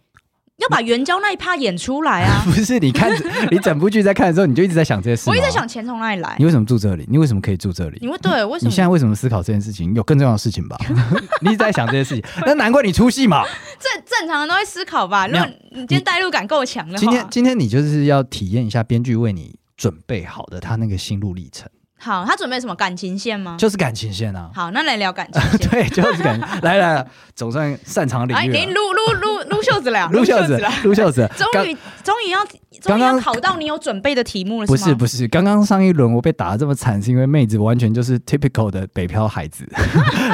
[0.57, 2.41] 要把援交那一趴演出来啊！
[2.47, 3.11] 不是，你看
[3.51, 5.29] 你整部剧在看的时候，你就一直在想这些事。
[5.29, 6.35] 我一直在想钱从哪里来。
[6.39, 7.05] 你为什么住这里？
[7.09, 7.97] 你为什么可以住这里？
[8.01, 8.69] 你为对，为什么？
[8.69, 9.93] 你现在为什么思考这件事情？
[9.93, 10.77] 有更重要的事情吧？
[11.41, 13.43] 你一直在想这些事情，那难怪你出戏嘛。
[13.79, 15.27] 正正常人都会思考吧？
[15.27, 21.69] 如果你今天代入感够强的话，今天今天你就是要体验一下编剧为你准备好的他那个心路历程。
[21.97, 23.55] 好，他准备什么感情线吗？
[23.57, 24.49] 就是感情线啊。
[24.53, 25.59] 好，那来聊感情线。
[25.69, 26.47] 对，就是感情。
[26.61, 28.51] 来来来，总算擅长领域。
[28.51, 31.27] 给你撸撸撸撸袖子了， 撸袖子，撸袖子。
[31.37, 32.45] 终于终于要
[32.81, 39.67] 终于要考到你有准备的题目了，不是不是，刚刚上一轮我被打的这么惨，是因为妹子完全就是 typical 的北漂孩子，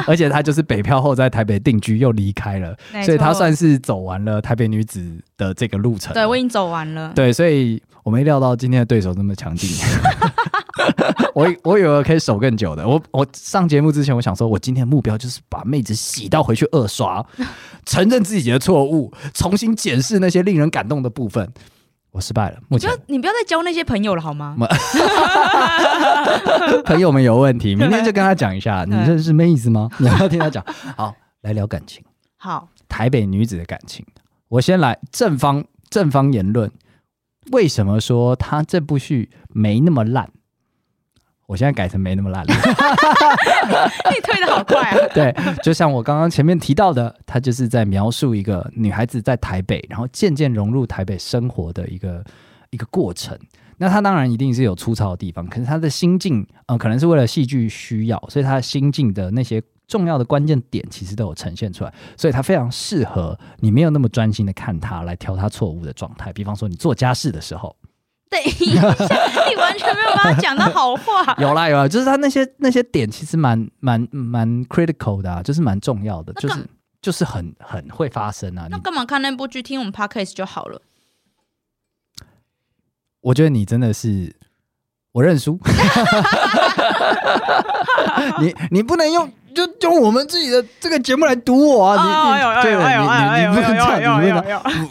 [0.06, 5.00] 而且她就是北漂后在台北定居又离开了，所以她算是走完了台北女子
[5.38, 6.12] 的这个路程。
[6.12, 7.12] 对，我已经走完了。
[7.14, 9.70] 对，所以我没料到今天的对手这么强劲。
[11.34, 12.86] 我我以为可以守更久的。
[12.86, 17.24] 我我上节目之前，我想说，我今天的目标就是把妹子洗到回去二刷，
[17.86, 21.48] 承认自己的错误，重新检视那些令人感动的部分。
[22.10, 22.58] 我失败了。
[22.68, 24.54] 目前你不要再交那些朋友了好吗？
[26.84, 28.84] 朋友们有问题，明天就跟他讲一下。
[28.84, 29.88] 你认识妹子吗？
[29.98, 30.62] 你要听他讲。
[30.96, 32.04] 好，来聊感情。
[32.36, 34.04] 好，台北女子的感情，
[34.48, 36.70] 我先来正方正方言论。
[37.50, 40.30] 为什么说他这部剧没那么烂？
[41.46, 42.54] 我现在改成没那么烂了，
[44.10, 44.96] 你退的好快啊！
[45.12, 52.24] 对，就像我刚刚前面提到的，他就是在描述一个女孩子在台北，然后渐渐融入台北生活的一个
[52.70, 53.38] 一个过程。
[53.76, 61.92] 那他当然一定是有粗糙的地方，可是他的心境，呃，可能是为了戏剧需要，所以他心境的那些重要的关键点，其实都有呈现出来。
[62.16, 66.32] 所以它非常适合你没有那么专心的看它来挑它错误的状态。
[66.32, 67.76] 比方说，你做家事的时候。
[68.30, 68.80] 等一下，
[69.46, 71.22] 你完全没有办法讲到好话。
[71.38, 76.66] 有啦有啦，就是他那些那些点其实蛮蛮蛮 critical 的啊，就是蛮重要的，就是
[77.02, 78.66] 就是很很会发生啊。
[78.70, 79.62] 那干嘛看那部剧？
[79.62, 80.80] 听我们 podcast 就好了。
[83.20, 84.34] 我觉得你真的是
[85.12, 85.60] 我认输。
[88.40, 91.96] 你你不能用就用我们自己的这个节目来堵我啊！
[91.96, 94.44] 你对了，你你你不能这样，你不能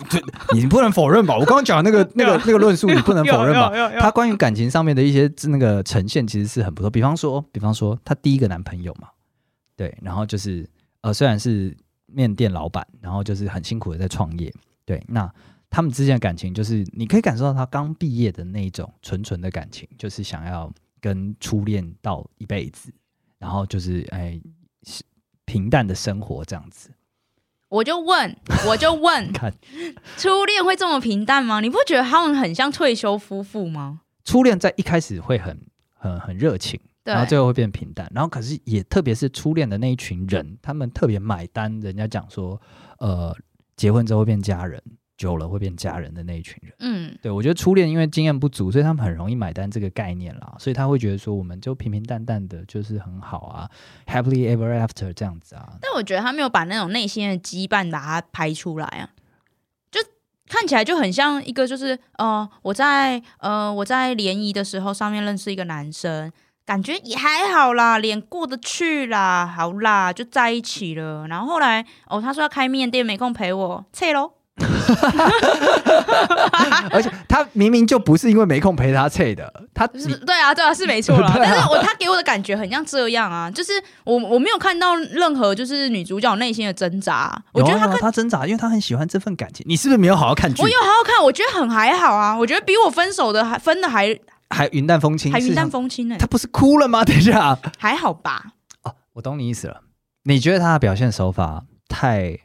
[0.10, 1.36] 对，你不能否认吧？
[1.36, 3.72] 我刚刚讲的那个那个那个论述，你不能否认吧？
[4.00, 6.90] 他关于感情上面的一些那个呈现，其实是很不错。
[6.90, 9.08] 比方说，比方说，他第一个男朋友嘛，
[9.76, 10.70] 对，然后就是
[11.02, 14.54] 呃，虽然是面店老板，然后就是很辛苦的在创业，
[14.86, 15.32] 对，那。
[15.74, 20.70] 他们之间的感情，就是你可以感受到他刚毕业的那种纯纯的感情，就是想要
[21.00, 22.92] 跟初恋到一辈子，
[23.42, 24.40] 然后就是哎
[25.46, 26.92] 平淡的生活这样子。
[27.68, 29.54] 我就问，我就问， 看
[30.18, 31.60] 初恋会这么平淡吗？
[31.62, 34.02] 你不觉得他们很像退休夫妇吗？
[34.24, 35.60] 初恋在一开始会很
[35.96, 42.62] 很很热情，然后最后会变平淡，然后可是也特别是初恋的那一群人，他们特别买单，人家讲说，
[43.00, 43.36] 呃，
[43.76, 44.84] 结婚之后变家人。
[45.22, 53.70] 久了会变家人的那一群人，嗯，对，我觉得初恋因为经验不足，所以他们很容易买单这个概念啦，所以他会觉得说我们就平平淡淡的就是很好啊
[54.08, 55.74] ，happily ever after 这样子啊。
[55.80, 59.10] 但我觉得他没有把那种内心的羁绊把它拍出来啊，
[59.92, 60.00] 就
[60.50, 66.32] 看起来就很像一个就是呃，我在呃我在联谊的时候上面认识一个男生，
[66.66, 71.28] 感觉也还好啦，脸过得去啦，好啦，就在一起了。
[71.28, 74.32] 然后后来哦，他说要开面店，没空陪我，撤喽。
[76.92, 81.34] 而且他明明就不是因为没空陪他睡的，他是对啊，对啊，是没错啦。
[81.38, 83.72] 但是我他给我的感觉很像这样啊，就是
[84.04, 87.42] 我我没有看到任何就是女主角内心的挣扎。
[87.54, 89.66] 我觉得他他挣扎，因为他很喜欢这份感情。
[89.68, 90.62] 你是不是没有好好看剧？
[90.62, 92.38] 我有好好看，我觉得很还好啊。
[92.38, 94.16] 我觉得比我分手的还分的还
[94.50, 96.18] 还云淡风轻，还云淡风轻呢。
[96.20, 97.04] 他不是哭了吗？
[97.06, 98.44] 等一下，还好吧？
[98.84, 99.82] 哦，我懂你意思了。
[100.26, 102.38] 你觉得他的表现手法太？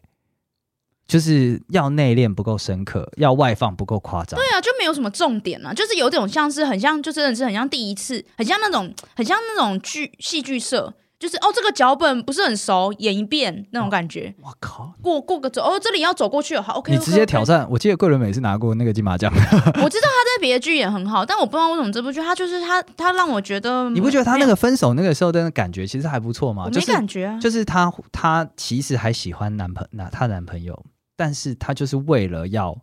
[1.07, 4.38] 就是要内敛不够深刻，要外放不够夸张。
[4.38, 14.35] 对啊，就没有什么重点啊，就是有种像是很像，就真的是很像第一次，很像那种很像那种剧戏剧社，就是哦这个脚本不是很熟，演一遍那种感觉。
[14.42, 16.92] 我靠，过过个走哦，这里要走过去，好 OK。
[16.92, 19.33] 你直接挑战，我记得桂纶镁是拿过那个金马奖。
[19.81, 26.69] 我知道他在别的剧也很好，但我不知道为什么这部剧他就是他他让我觉得， 你不觉得他那个分手那个时候的感觉其实还不错吗？
[26.75, 30.85] 没感觉啊，就是他他其实还喜欢男朋那他男朋友。
[31.17, 32.77] 但是他就是为了要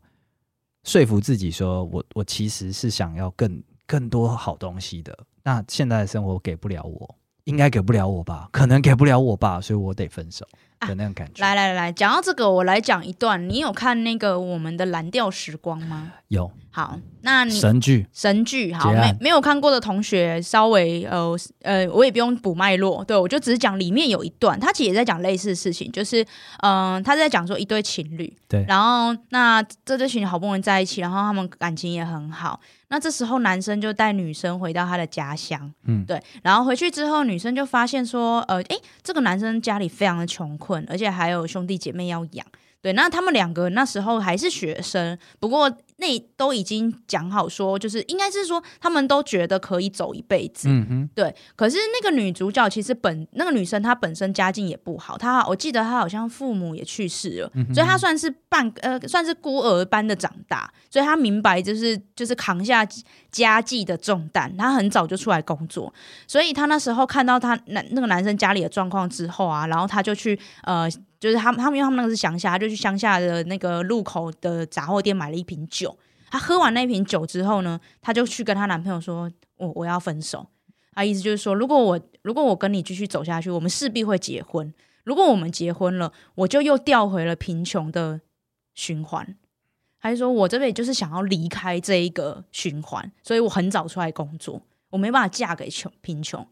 [0.84, 5.18] 说服自己，说我我其实是想要更更多好东西的。
[5.44, 7.16] 那现在的生活给不了我，
[7.46, 8.50] 应该给不了我吧？
[8.52, 10.48] 可能给不了我吧，所以我得分手
[10.80, 11.44] 的那种感觉。
[11.44, 13.48] 啊，来来来，讲到这个，我来讲一段。
[13.48, 16.14] 你有看那个我们的蓝调时光吗？
[16.30, 16.52] 有。
[16.76, 18.08] 好，那你神剧。
[18.12, 26.24] 神剧好，没没有看过的同学，稍微呃呃，我也不用补脉络，对，我就只是讲里面有一段，他其实也在讲类似的事情，就是
[26.64, 42.44] 嗯、呃，他在讲说一对情侣，对，然后那这对情侣好不容易在一起，然后他们感情也很好，那这时候男生就带女生回到他的家乡，嗯，对，然后回去之后，女生就发现说，呃，诶，这个男生家里非常的穷困，而且还有兄弟姐妹要养。
[42.84, 50.68] 对，那他们两个那时候还是学生，不过那都已经讲好说，就是应该是说他们都觉得可以走一辈子。
[50.70, 51.34] 嗯哼，对。
[51.56, 62.86] 可是那个女主角其实本那个女生她本身家境也不好，她我记得她好像父母也去世了，嗯、所以她算是半呃算是孤儿般的长大，所以她明白就是就是扛下
[63.32, 64.54] 家计的重担。
[64.58, 65.94] 她很早就出来工作，
[66.28, 70.90] 所以她那时候看到她男那个男生家里的状况之后啊，然后她就去呃。
[71.24, 75.98] 就是他们，他们因为他们那个是乡下，他就去乡下的那个路口的杂货店买了一瓶酒。
[76.30, 80.46] 他喝完那瓶酒之后呢，他就去跟他男朋友说：“我我要分手。”
[80.92, 84.74] 他意思就是说，如果我如果我跟你继续走下去，我们势必会结婚。
[85.06, 88.20] 如果我们结婚了，我就又掉回了贫穷的
[88.74, 89.38] 循环。
[89.98, 96.46] 还是说我这边就是想要离开这一个循环，所以我很早出来工作，我没办法嫁给穷贫穷。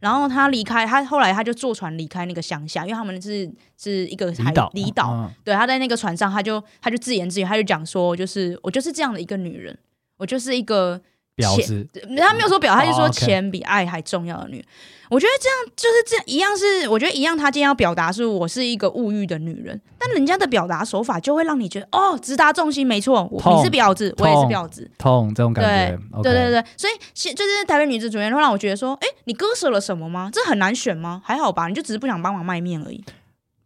[0.00, 5.30] 然后他离开，他后来他就坐船离开那个乡下，因为他们是是一个海离岛，离岛、嗯。
[5.44, 9.78] 对，他在那个船上，他就他就自言自语，他就讲说，就是我就是这样的一个女人，
[10.16, 11.00] 我就是一个。
[11.38, 11.86] 婊子，
[12.18, 14.64] 他没有说婊，他就说钱比爱还重要的女人。
[15.10, 17.34] 我觉得这样就是这样一样是，我觉得一样。
[17.34, 25.98] 他今天要表达是我是一个物欲的女人，但人家的表达手法就会让你觉得哦，直达重心，没错，你是婊子，我也是婊子，痛这种感觉。
[26.22, 30.28] 对对对对，所以现就是台北女子主演会让我觉得说，哎，你割舍了什么吗？
[30.30, 31.22] 这很难选吗？
[31.24, 33.02] 还好吧，你就只是不想帮忙卖面而已。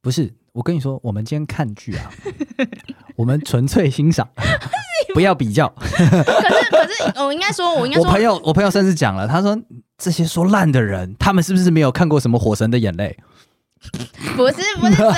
[0.00, 2.08] 不是，我跟你说，我们今天看剧啊，
[3.16, 4.28] 我们纯粹欣赏。
[5.14, 5.68] 不要比较。
[5.68, 6.22] 可是
[6.70, 9.56] 可是，我应该说，我应该说，我朋友我朋友甚至讲了，他说
[9.98, 13.16] 这些说烂的人，他们是不是没有看过什么《火神的眼泪》？
[14.36, 15.16] 不是不是这样，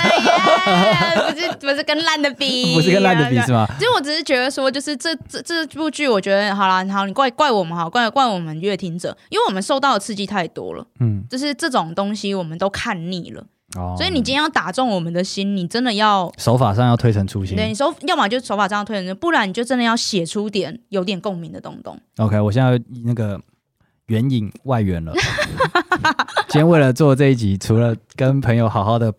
[1.29, 3.67] 不是不是跟烂的比，不是跟烂的比 是吗？
[3.79, 13.45] 其实我只是觉得说，就是这这这部剧，我觉得好了，好，你怪怪我们好，怪怪我们阅听者，因为我们受到的刺激太多了，嗯，就是这种东西我们都看腻了，
[13.77, 21.99] 哦，所以你今天要打中我们的心，你真的要手法上要推陈出新，对，你手要么就手法上要推陈，不然你就真的要写出点有点共鸣的东东。
[22.19, 23.41] OK，我现在那个。
[24.09, 25.15] 援引外援了。
[26.49, 29.11] 今天为了做这一集，除了跟朋友好好的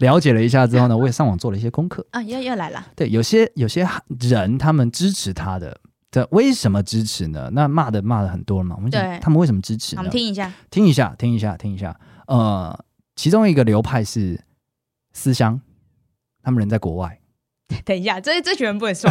[0.00, 2.86] 了解了一下之后呢，我也上网做了一些功课啊，又又来了。
[2.94, 3.88] 对，有些有些
[4.20, 7.48] 人他们支持他的，这为什么支持呢？
[7.54, 8.76] 那骂的骂的很多了嘛。
[8.76, 10.00] 我们讲他们为什么支持呢？
[10.00, 11.98] 我们听一下，听一下，听一下，听一下。
[12.26, 12.78] 呃，
[13.16, 14.40] 其中一个流派是
[15.12, 15.60] 思乡，
[16.42, 17.18] 他们人在国外。
[17.84, 19.10] 等一下，这这群人不能说，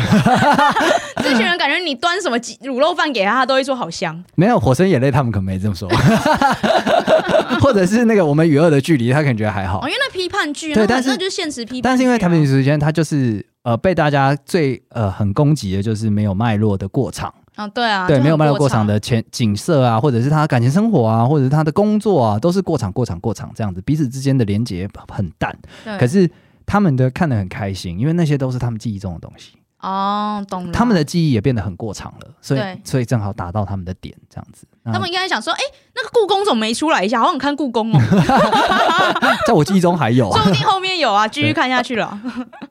[1.22, 4.24] 这群人感觉你端什么鸡卤肉饭给他，他都会说好香。
[4.36, 5.89] 没有火神眼泪，他们可没这么说。
[7.60, 9.80] 或者是那个我们与恶的距离，他可能觉得还好。
[9.80, 11.91] 哦，因为那批判剧，对，但是那就是现实批判。
[11.91, 25.58] 但是因为台北女时间，他就是呃被大家最呃很攻击的就是没有脉络的过场啊，对啊，对，没有卖到过场的前景色啊，或者是他感情生活啊，或者是他的工作啊，都是过场过场过场这样子，彼此之间的连接很淡。
[25.84, 26.30] 对，可是。
[26.68, 29.52] 他们的看得很开心，因为那些都是他们记忆中的东西
[29.86, 30.71] 哦，懂了。
[30.71, 34.67] 他们的记忆也变得很过长了，所以所以正好达到他们的点，这样子。
[34.86, 37.19] 他们应该想说，哎、欸，那个故宫怎么没出来一下？
[37.21, 38.00] 好想看故宫哦，
[39.45, 42.19] 在我记忆中还有，说不定后面有啊， 继续看下去了。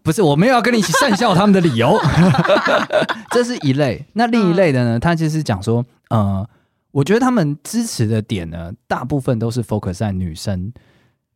[0.02, 1.96] 不是，我没有要跟你一起讪笑他们的理由，
[3.30, 4.04] 这是一类。
[4.14, 4.98] 那另一类的呢？
[4.98, 6.44] 他就是讲说，呃，
[6.90, 10.72] 我觉得他们支持的点呢，大部分都是 focus 在女生，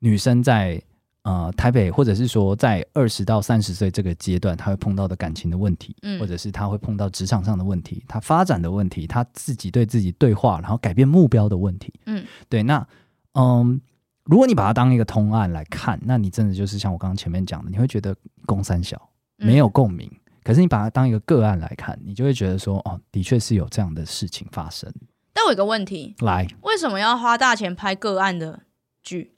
[0.00, 0.82] 女生在。
[1.28, 12.62] 呃，台北或者是说在二十到三十岁这个阶段，他会碰到的感情的问题，嗯，或者是他会碰到职场上的问题，他发展的问题，他自己对自己对话，然后改变目标的问题，嗯，对。
[12.62, 12.86] 那
[13.34, 13.78] 嗯，
[14.24, 20.10] 如果你把它当一个通案来看，那你真的就是像我刚刚前面讲的，你会觉得公三小没有共鸣。
[20.10, 24.90] 嗯，可是你把它当一个个案来看，你就会觉得说，哦，的确是有这样的事情发生。
[25.34, 28.62] 但我有个问题，来，为什么要花大钱拍个案的
[29.02, 29.34] 剧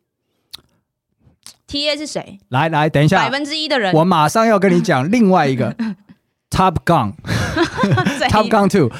[1.66, 2.38] ？T A 是谁？
[2.48, 5.74] 来来，等一下，百分之一的人，我马上要跟你讲另外一个
[6.50, 8.90] Top Gun，Top Gun Two，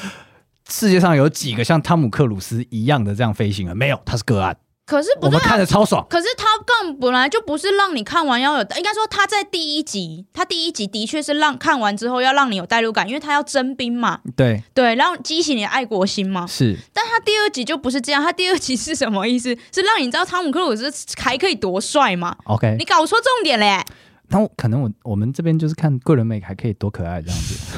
[0.69, 3.77] 世界上有几个像汤姆克鲁斯一样的这样飞行员？
[3.77, 4.57] 没有，他是个案。
[4.91, 6.05] 可是不我们看的超爽。
[6.11, 14.19] 可是 Top Gun 本来就不是让你看完要有，应该说他在第一集，他第一集的确是让看完之后要让你有代入感，因为他要征兵嘛。
[14.37, 16.45] 对对，然后激起你的爱国心嘛。
[16.45, 16.77] 是。
[16.93, 19.57] 但他第二集就不是这样，他第二集是什么意思？
[19.73, 23.85] 是让你知道汤姆克鲁斯还可以多帅嘛？OK，你搞错重点嘞。
[24.31, 27.77] 那可能我我们这边就是看桂纶镁还可以多可爱这样子。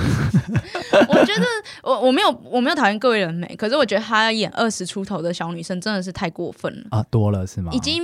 [1.08, 1.46] 我觉得
[1.82, 7.72] 我我没有我没有讨厌桂纶镁，可是我觉得她演二十出头的小女生真的是太过分了啊，多了是吗？
[7.72, 8.02] 已经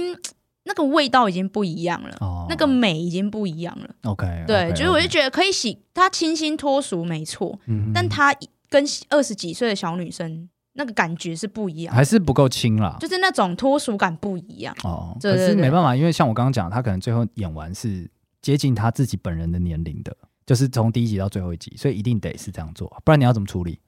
[0.64, 3.88] 那个味道已经不一样了，哦、那个美已经不一样了。
[4.04, 8.34] OK，对就是我就觉得可以洗她清新脱俗没错，嗯、但她
[8.70, 15.14] 跟二十几岁的小女生那个感觉是不一样，还是不够轻啦，就是那种脱俗感不一样哦。
[15.20, 18.10] 对对对，可是没办法，因为像我刚刚讲，她可能最后演完是。
[18.42, 23.78] 接近他自己本人的年龄的，就是从第一集到最后一集，所以一定得是这样做，不然你要怎么处理？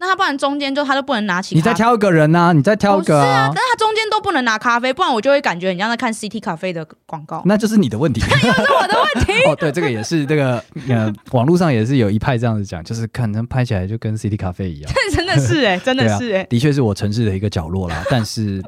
[0.00, 9.32] 那他不然中间就他都不能拿起，你再挑一个人啊，你再挑一个啊，是啊，但他中间都不能拿咖啡，不然我就会感觉你像在看 CT 咖啡的广告，那就是你的问题， 那又是我的问题。
[9.50, 18.62] 哦，对，这个也是这个呃，网络上也是有一派这样子讲，就是可能拍起来就跟 CT 咖啡一样， 真的是哎、欸，真的是哎、欸啊，的确是我城市的一个角落啦，但是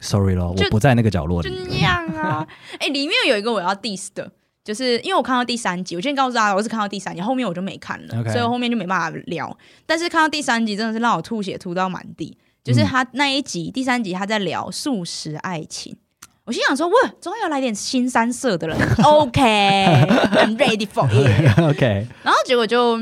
[0.00, 2.46] sorry 咯，我不在那个角落里，就那样啊，
[2.78, 4.32] 哎、欸，里面有一个我要 diss 的。
[4.62, 9.56] 就是因为我看到第三集，我先告诉大家，我是看到第三集，后面我就没看了.所以我后面就没办法聊。
[9.86, 12.36] 但是看到第三集，真的是让我吐血吐到满地。
[12.62, 15.96] 就是他那一集，嗯、第三集他在聊素食爱情，
[16.44, 18.76] 我心想说，哇，终于要来点新三色的了。
[19.02, 21.08] OK，I'm ready for。
[21.70, 22.98] OK，然后结果就，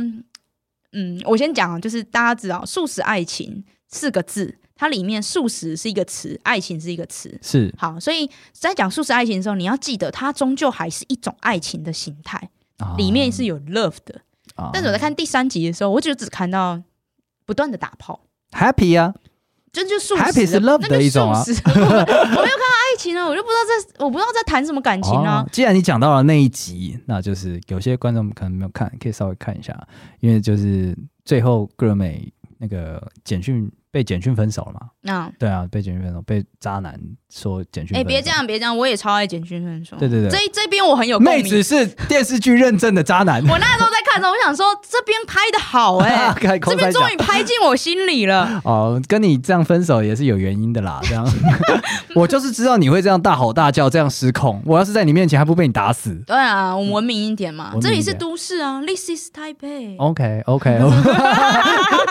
[0.92, 4.58] 嗯，我先讲，就是大家知道素食爱情四个字。
[4.80, 14.20] 它里面素食是一个词，爱情是一个词，是好，所以在讲素食爱情的时候，你要记得它终究还是一种爱情的形态，哦、里面是有 love 的。
[14.54, 16.80] 哦、但是我在看第三集的时候，我就只看到
[17.44, 18.20] 不断的打炮
[18.52, 19.12] ，happy 啊，
[19.72, 21.42] 就就素食 happy 是 love 的一种啊。
[21.44, 25.48] 我，没有看到爱情啊，我就不知道在我不知道在谈什么感情啊、哦。
[25.50, 29.76] 既然你讲到了那一集，那就是有些观众可能没有看，可以稍微看一下，
[30.20, 33.68] 因为就是最后桂纶镁那个简讯。
[33.90, 34.80] 被简讯分手了嘛？
[35.04, 36.98] 嗯，对啊，被简讯分手，被渣男
[37.30, 37.96] 说简讯。
[37.96, 39.96] 哎，别这样，别这样，我也超爱简讯分手。
[39.96, 41.42] 对对对，这这边我很有共鸣。
[41.42, 43.42] 妹子是电视剧认证的渣男。
[43.48, 48.60] 我那时候在看的时候，我想说这边拍的好哎， 这边终于拍进我心里了。
[48.64, 51.00] 哦，跟你这样分手也是有原因的啦。
[51.04, 51.26] 这样，
[52.14, 54.62] 我就是知道你会这样大吼大叫，这样失控。
[54.66, 56.14] 我要是在你面前还不被你打死？
[56.26, 57.72] 对啊，我们文明一点嘛。
[57.80, 59.96] 这里是都市啊，This is Taipei。
[59.98, 60.78] OK OK，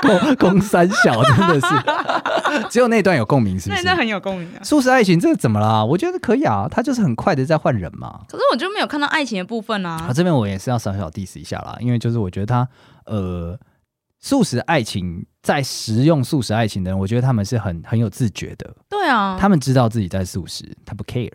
[0.01, 1.66] 公公三小真的是。
[2.70, 3.82] 只有那段有共鸣，是不是？
[3.82, 4.63] 那段很有共鸣啊！
[4.63, 5.84] 素食爱情这个怎么啦？
[5.84, 8.22] 我觉得可以啊，他就是很快的在换人嘛。
[8.28, 10.07] 可是我就没有看到爱情的部分啊。
[10.07, 12.68] 啊，这边我也是要小小 diss 一下啦，因为就是我觉得他
[13.05, 13.57] 呃，
[14.20, 18.76] 素食爱情在食用素食爱情的人，我觉得他们是很很有自觉的。
[18.89, 21.32] 对啊，他们知道自己在素食，他不 care。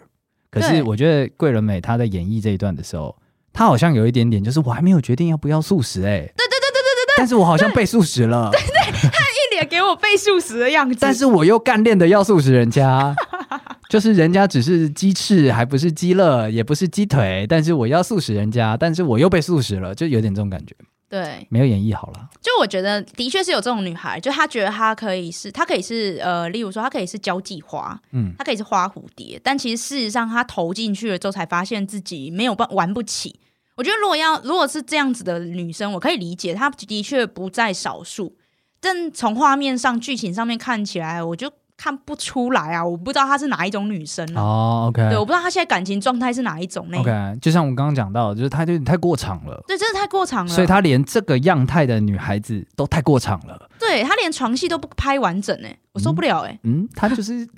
[0.51, 3.17] 可是我觉得桂纶镁她在演绎这一段的时候，
[3.55, 9.11] 她好像有一点点，就是我还没有决定要不要素食，哎，对对对对对对对，但是我好像被素食了，对对。
[9.55, 13.15] 也给我被素食的样子，但是我又干练的要素食人家，
[13.89, 20.75] 就是人家只是鸡翅，还不是鸡肋，也不是鸡腿，但是我要素食人家，但是我又被素食了，就有点这种感觉。
[21.09, 22.31] 对，没有演绎好了。
[22.41, 33.39] 就我觉得的确是有这种女孩，就她觉得她可以是，她可以是呃，例如说她可以是交际花，嗯，她可以是花蝴蝶，但其实事实上她投进去了之后，才发现自己没有办玩不起。
[33.77, 38.35] 我觉得如果要如果是这样子的女生，我可以理解，她的确不在少数。
[38.83, 42.85] 但从画面上、剧情上面看起来，我就看不出来啊！
[42.85, 44.87] 我不知道她是哪一种女生哦。
[44.89, 46.87] OK，对，我不知道她现在感情状态是哪一种。
[46.93, 49.63] OK，就像我刚刚讲到，就是她有点太过场了。
[49.69, 50.53] 对，真的太过场了。
[50.53, 53.69] 所以她连这个样态的女孩子都太过场了。
[53.79, 56.59] 对，她连床戏都不拍完整哎，我受不了哎。
[56.65, 57.49] 嗯，她就是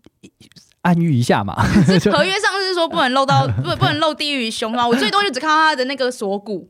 [0.85, 1.55] 暗喻一下嘛。
[1.85, 6.67] 是 合约上是说不能露到 不不能露低于胸啊，我最多就只看到他的那个锁骨。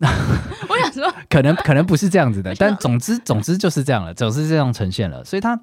[0.69, 5.61] 我想说，可能可能不是这样子的，但总之总之就是这样了，总是这样呈现了，所以他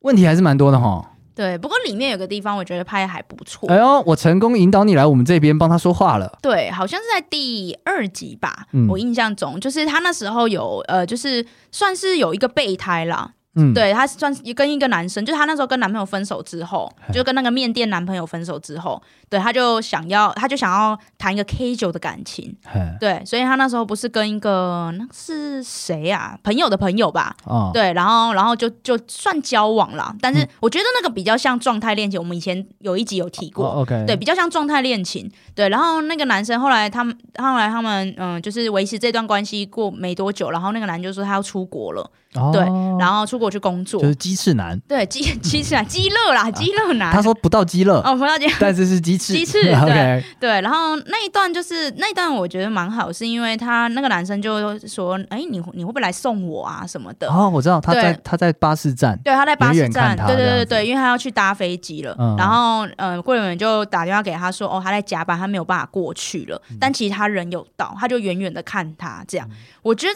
[0.00, 1.12] 问题还是蛮多的哈。
[1.34, 3.68] 对，不过里面有个地方我觉得拍的还不错。
[3.68, 6.38] 哎呦，我成功引导你来我们这边帮他说话了。
[6.40, 13.32] 对，好像是在第二集吧，嗯、我印象中就是他那时候有呃，就是算是有一个备胎啦。
[13.56, 22.54] 嗯，对，他算是跟一个男生，就是他那时候跟男朋友分手之后，就跟那个面店男朋友分手之后，对，他就想要，他就想要谈一个 K 九的感情，
[23.00, 26.38] 对，所以他那时候不是跟一个那是谁啊？
[26.44, 42.10] 朋友的朋友吧，哦，对，然后然后就就算交往了，但是我觉得那个比较像状态恋情，我们以前有一集有提过，哦，OK，对，比较像状态恋情，对，然后那个男生后来他们后来他们嗯，就是维持这段关系过没多久，然后那个男就说他要出国了。
[42.52, 42.60] 对，
[42.98, 44.78] 然后出国去工作，就是鸡翅男。
[44.80, 47.10] 对，鸡 鸡翅男，鸡乐啦，鸡乐男。
[47.10, 49.32] 他说不到鸡乐哦，不到鸡，但是是鸡翅。
[49.32, 50.60] 鸡翅，对对。
[50.60, 62.14] 然后那一段就是那一段，我觉得蛮好，是因为他那个男生就说：“哎，你你会不会来送我啊什么的？”哦，我知道他在他在巴士站，对，他在巴士站，对对对对，因为他要去搭飞机了。
[62.36, 69.48] 然后嗯，桂纶镁就打电话给他说：“哦，他在加班，他没有办法过去了。”但其实他人有到，他就远远的看他这样。
[69.80, 70.14] 我觉得。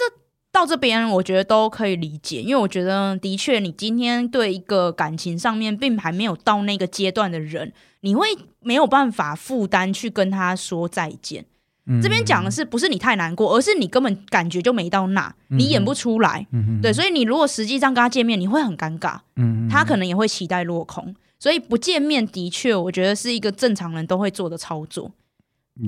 [0.52, 8.26] 到这边，我觉得都可以理解，因为我觉得的确，你今天对一个感情上面并还没有到那个阶段的人，你会
[8.60, 11.44] 没有办法负担去跟他说再见。
[11.86, 16.46] 嗯、这边讲的是不是你太难过，而是你根本感觉就没到那，你演不出来。
[16.52, 19.18] 嗯、对，所以你如果实际上跟他见面，你会很尴尬。
[19.36, 25.12] 嗯、他可能也会期待落空，所以不见面的确，我觉得是一个正常人都会做的操作。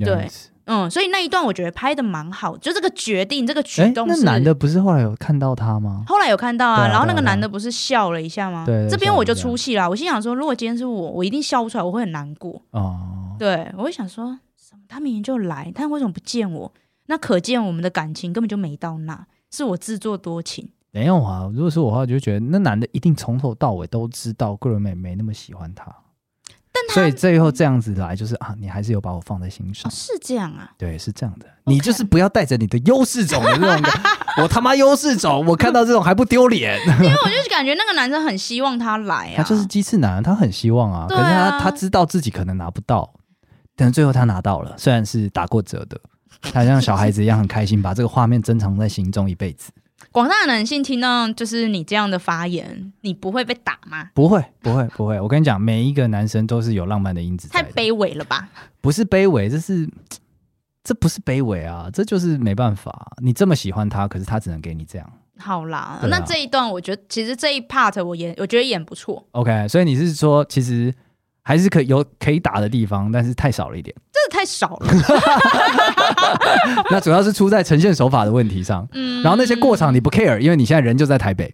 [0.01, 0.29] 对。
[0.65, 4.23] 嗯，所以那一段我觉得拍的蛮好，就这个决定，这个举动是。
[4.25, 6.05] 那男的不是后来有看到他吗？
[6.07, 8.65] 后来有看到啊，然后那个男的不是笑了一下吗？
[8.65, 9.89] 对，这边我就出戏了。
[9.89, 12.63] 我心想说，如果今天是我，我一定笑不出来，我会很难过。
[12.71, 14.83] 哦，对，我会想说，什么？
[14.89, 16.73] 他明明就来，他为什么不见我？
[17.07, 20.71] 那可见我们的感情根本就没到那，是我自作多情。
[20.93, 25.93] 没有啊，如果是我的话，我就觉得那男的一定从头到尾都知道桂纶镁没那么喜欢他。
[26.91, 29.91] 所以最后这样子来，就是啊，你还是有把我放在心上。
[29.91, 30.70] 哦，是这样啊？
[30.76, 31.47] 对，是这样的。
[31.64, 33.91] 你就是不要带着你的优势走的那种的，
[34.43, 36.78] 我他妈优势走，我看到这种还不丢脸。
[36.87, 41.07] 因为我就是感觉那个男生很希望他来啊，他就是鸡翅男，他很希望啊。
[41.07, 43.14] 啊可是他他知道自己可能拿不到，
[43.76, 46.01] 但是最后他拿到了，虽然是打过折的，
[46.41, 49.70] 他像小孩子一样很开心，把这个画面珍藏在心中一辈子。
[50.13, 54.11] 广大的男性听到就是你这样的发言，你不会被打吗？
[54.15, 55.19] 不会，不会，不会。
[55.19, 57.49] 我跟你讲，每一个男生都是有浪漫的因子。
[57.49, 58.49] 太卑微了吧？
[58.81, 59.89] 不是卑微，这是
[60.85, 63.13] 这不是卑微啊，这就是没办法。
[63.23, 65.13] 你这么喜欢他，可是他只能给你这样。
[65.39, 69.27] 好啦，啊、那这一段我觉得其实这一 part 我演，我觉得演不错。
[69.33, 70.95] OK，所以你是说其实。
[71.43, 74.86] 还是可以有可以打的地方，但是太少了一点，真的太少了。
[76.90, 78.86] 那主要是出在呈现手法的问题上。
[78.93, 81.53] 嗯，然后那些过场你不 care，因为你现在人就在台北。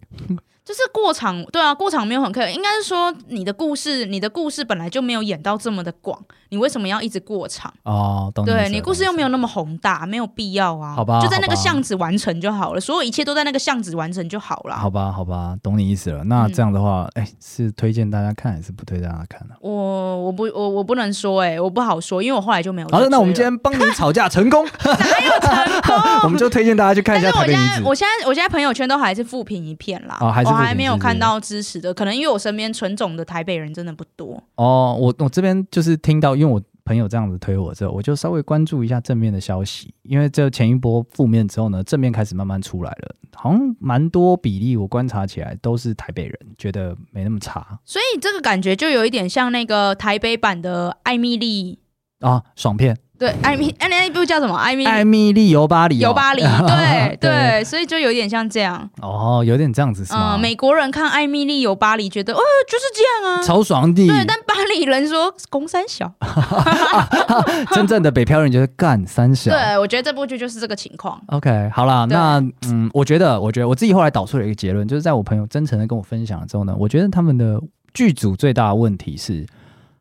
[0.63, 7.73] 就是过场，对啊，过场没有很 care，应该是说你的故事，你的故事本来就没有演到这么的广，你为什么要一直过场？
[7.83, 8.43] 哦，懂。
[8.45, 10.95] 对，你故事又没有那么宏大，没有必要啊。
[10.95, 14.75] 好吧，就在那个巷子完成就好了，所有一切都在那个巷子完成就好了。
[14.75, 16.23] 好吧，好吧，懂你意思了。
[16.25, 19.55] 那这样的话，哎、嗯，是推荐大家看还是不推荐大家看呢？
[19.61, 22.87] 我我不我我不能说、欸，哎，我不好说，因为我后来就没有。
[22.89, 25.95] 好的，那我们今天帮你吵架成功，哪有成功？
[26.23, 27.31] 我们就推荐大家去看一下。
[27.33, 30.49] 但是我现在我现在我现在朋友圈都还是负评一片啦，哦，还是。
[30.59, 34.41] 还没有看到支持的，可能因为我身边纯种的台北人真的不多。
[34.55, 39.93] 哦，我我这边就是听到，因为我朋友这样子推我之后，我就稍微关注一下正面的消息。
[40.03, 47.77] 因为这前一波负面之后呢，正面开始慢慢出来了，好像蛮多比例我观察起来都是台北人觉得没那么差。
[47.83, 51.79] 所以这个感觉就有一点像那个台北版的艾米丽
[52.21, 52.97] 啊，爽片。
[53.19, 54.55] 对，艾米，哎，那部叫什么？
[54.55, 58.89] 艾米，艾米丽游巴黎，游巴黎， 对对，所以就有点像这样。
[59.01, 60.35] 哦，有点这样子是吗？
[60.35, 62.39] 嗯，美国人看艾米丽游巴黎，觉得哦，
[62.69, 64.07] 就是这样啊，超爽的。
[64.07, 66.09] 对，但巴黎人说公三小，
[67.75, 69.51] 真正的北漂人觉得干三小。
[69.51, 71.21] 对，我觉得这部剧就是这个情况。
[71.27, 77.61] OK，好啦，那嗯，我觉得，我觉得我自己后来导出了一个结论，就是在我朋友真诚的跟我分享了之后呢，我觉得他们的
[77.93, 79.45] 剧组最大的问题是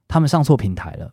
[0.06, 1.10] 他们上错平台了。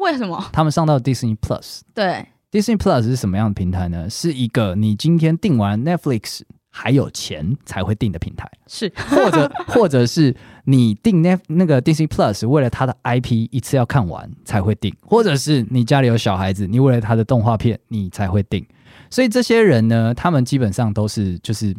[0.00, 0.44] 为什么？
[0.52, 1.80] 他们上到 Disney Plus。
[1.94, 4.08] 对，Disney Plus 是什么样的平台呢？
[4.10, 10.34] 是一个你今天订完 Netflix 还有钱才会订的平台，是，或者 或者是
[10.64, 18.66] 你订那那个 Disney Plus 为了它的 IP 一次要看完才会订，或者是你家里有小孩子，你为了他的动画片你才会订。
[19.08, 21.74] 所以这些人呢，他们基本上都是就是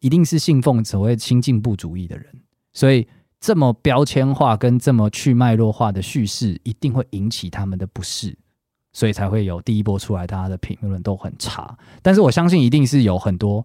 [0.00, 2.26] 一定是信奉所谓新进步主义的人，
[2.72, 3.06] 所以。
[3.46, 8.36] 这么标签化跟这么去脉络化的叙事，一定会引起他们的不适，
[8.92, 11.78] 所以才会有第一波出来，大家的评论都很差。
[12.02, 13.64] 但是我相信，一定是有很多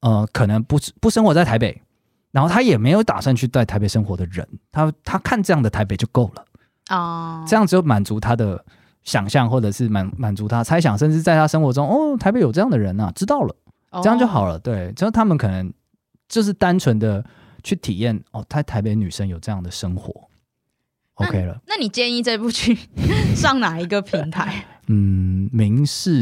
[0.00, 1.82] 呃，可能不不生活在台北，
[2.30, 6.46] 然后他也没有打算去在台北生活的人，他他看这样的台北就够了
[6.88, 8.64] 啊，这样只有满足他的
[9.02, 13.54] 想象，或者是满满足他猜想，甚至在他生活中，哦，台北有这样的人啊，知道了，
[14.02, 14.58] 这样就好了。
[14.58, 15.70] 对，就是他们可能
[16.26, 17.22] 就是单纯的。
[17.62, 20.12] 去体验哦，台台北女生有这样的生活
[21.14, 21.60] ，OK 了。
[21.66, 22.78] 那你建议这部剧
[23.36, 24.64] 上哪一个平台？
[24.92, 26.20] 嗯，明视，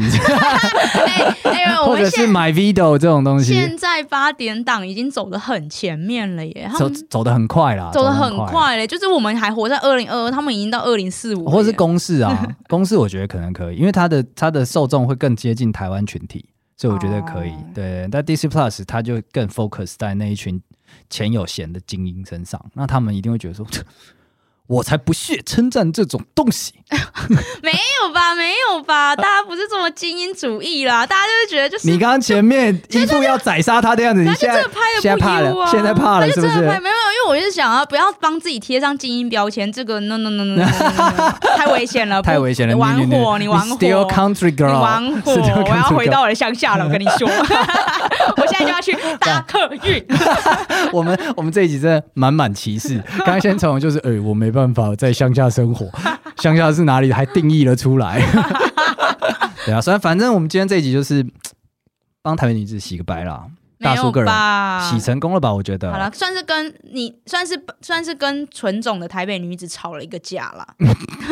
[1.07, 1.35] 哎
[1.65, 3.51] 哎，或者是 MyVideo 这种东西。
[3.51, 8.85] 现在八点档已经走得很前面了耶，走走得很快啦，走得很快嘞。
[8.85, 16.45] 就是我们还活在二零二二，他们已经到二零四五，或者是公式啊， 公式我觉得可能可以，因为它的它的受众会更接近台湾群体，
[16.77, 17.49] 所以我觉得可以。
[17.49, 17.59] Oh.
[17.73, 20.61] 对，但 Disney Plus 它就更 focus 在那一群。
[21.09, 23.65] 钱有闲的精英身上，那他们一定会觉得说。
[24.69, 26.73] 我才不屑称赞这种东西，
[27.63, 36.59] 没有吧，没有吧， 大家不是这么精英主义啦，大家就是觉得就是你刚刚前面一副要宰杀他的样子，你现在拍的现在怕了，现在怕了，是不是？
[36.59, 40.63] 没有，因为我就是想啊不要帮自己贴上精英标签，这个 no no no no，
[41.57, 50.05] 太危险了， 太危险了，玩火，你玩火，Still Country Girl，你玩火，我要回到我的乡下了，我跟你说，我现在就要去搭客运。
[50.91, 54.58] 我们我们这一集真的满满歧视，刚刚先从就是哎，我没办。
[54.59, 55.89] 办法在乡下生活，
[56.37, 57.13] 乡下是哪里？
[57.13, 58.21] 还定义了出来。
[59.65, 61.25] 对啊，所以反正我们今天这一集就是
[62.21, 63.45] 帮台北女子洗个白啦。
[63.79, 64.33] 大叔个人
[64.81, 65.53] 洗成功了吧？
[65.53, 70.67] 我觉得好了，算是跟你算是算是跟纯种的台北女子吵了一个架啦。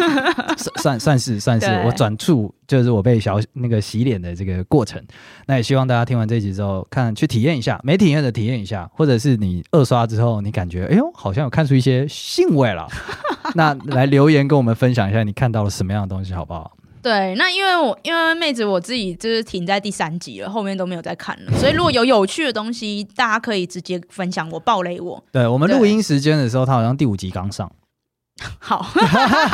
[0.82, 5.04] 算算是算是我转处，就是我被小那个洗脸的这个过程。
[5.46, 12.88] 那也希望大家听完这集之后，看去体验一下，没体验的体验一下，或者是你二刷之后，你感觉哎呦，好像有看出一些兴味了，
[13.56, 16.77] 那来留言跟我们分享一下你看到了什么样的东西，好不好？
[17.08, 25.24] 对，那因为我因为妹子我自己就是停在第三集了，后面都没有再看了，所以如果有有趣的东西，大家可以直接分享我，暴雷我。
[25.32, 27.72] 对，我们录音时间的时候，他好像第五集刚上，
[28.60, 28.86] 好，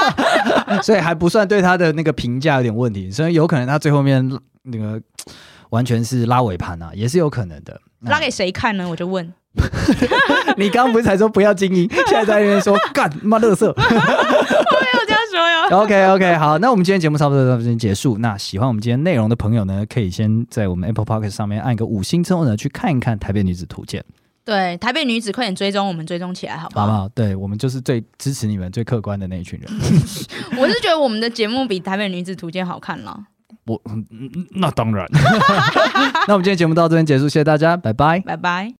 [0.81, 4.27] 所以还不算对他的那个评价有点问题，所以有可能他最后面
[4.63, 4.99] 那个
[5.69, 7.79] 完全是拉尾盘啊，也是有可能的。
[8.01, 8.89] 拉给谁看呢？
[8.89, 9.31] 我就问。
[10.57, 13.71] 你刚刚不是才说不要精英，现在在那边说干妈乐色。
[15.71, 18.17] OK OK，好，那我们今天节目差不多到这边结束。
[18.17, 24.01] 那喜欢我们今天内容的朋友呢，可以先在我们 Apple p o c k e t 上面按个五星之后呢，去看一看《台北女子图鉴》。
[24.45, 26.85] 对，台北女子快点追踪我们，追踪起来，好不好？
[26.85, 27.09] 好不好？
[27.09, 29.71] 对，我们就是最支持你们、最客观的那一群人。
[30.59, 33.17] 我是觉得我们的节目比《台北女子图鉴》好看了。
[33.65, 33.81] 我，
[34.55, 35.07] 那当然。
[36.27, 38.71] 那我们今天节目到这边结束，谢谢大家，拜拜，拜拜。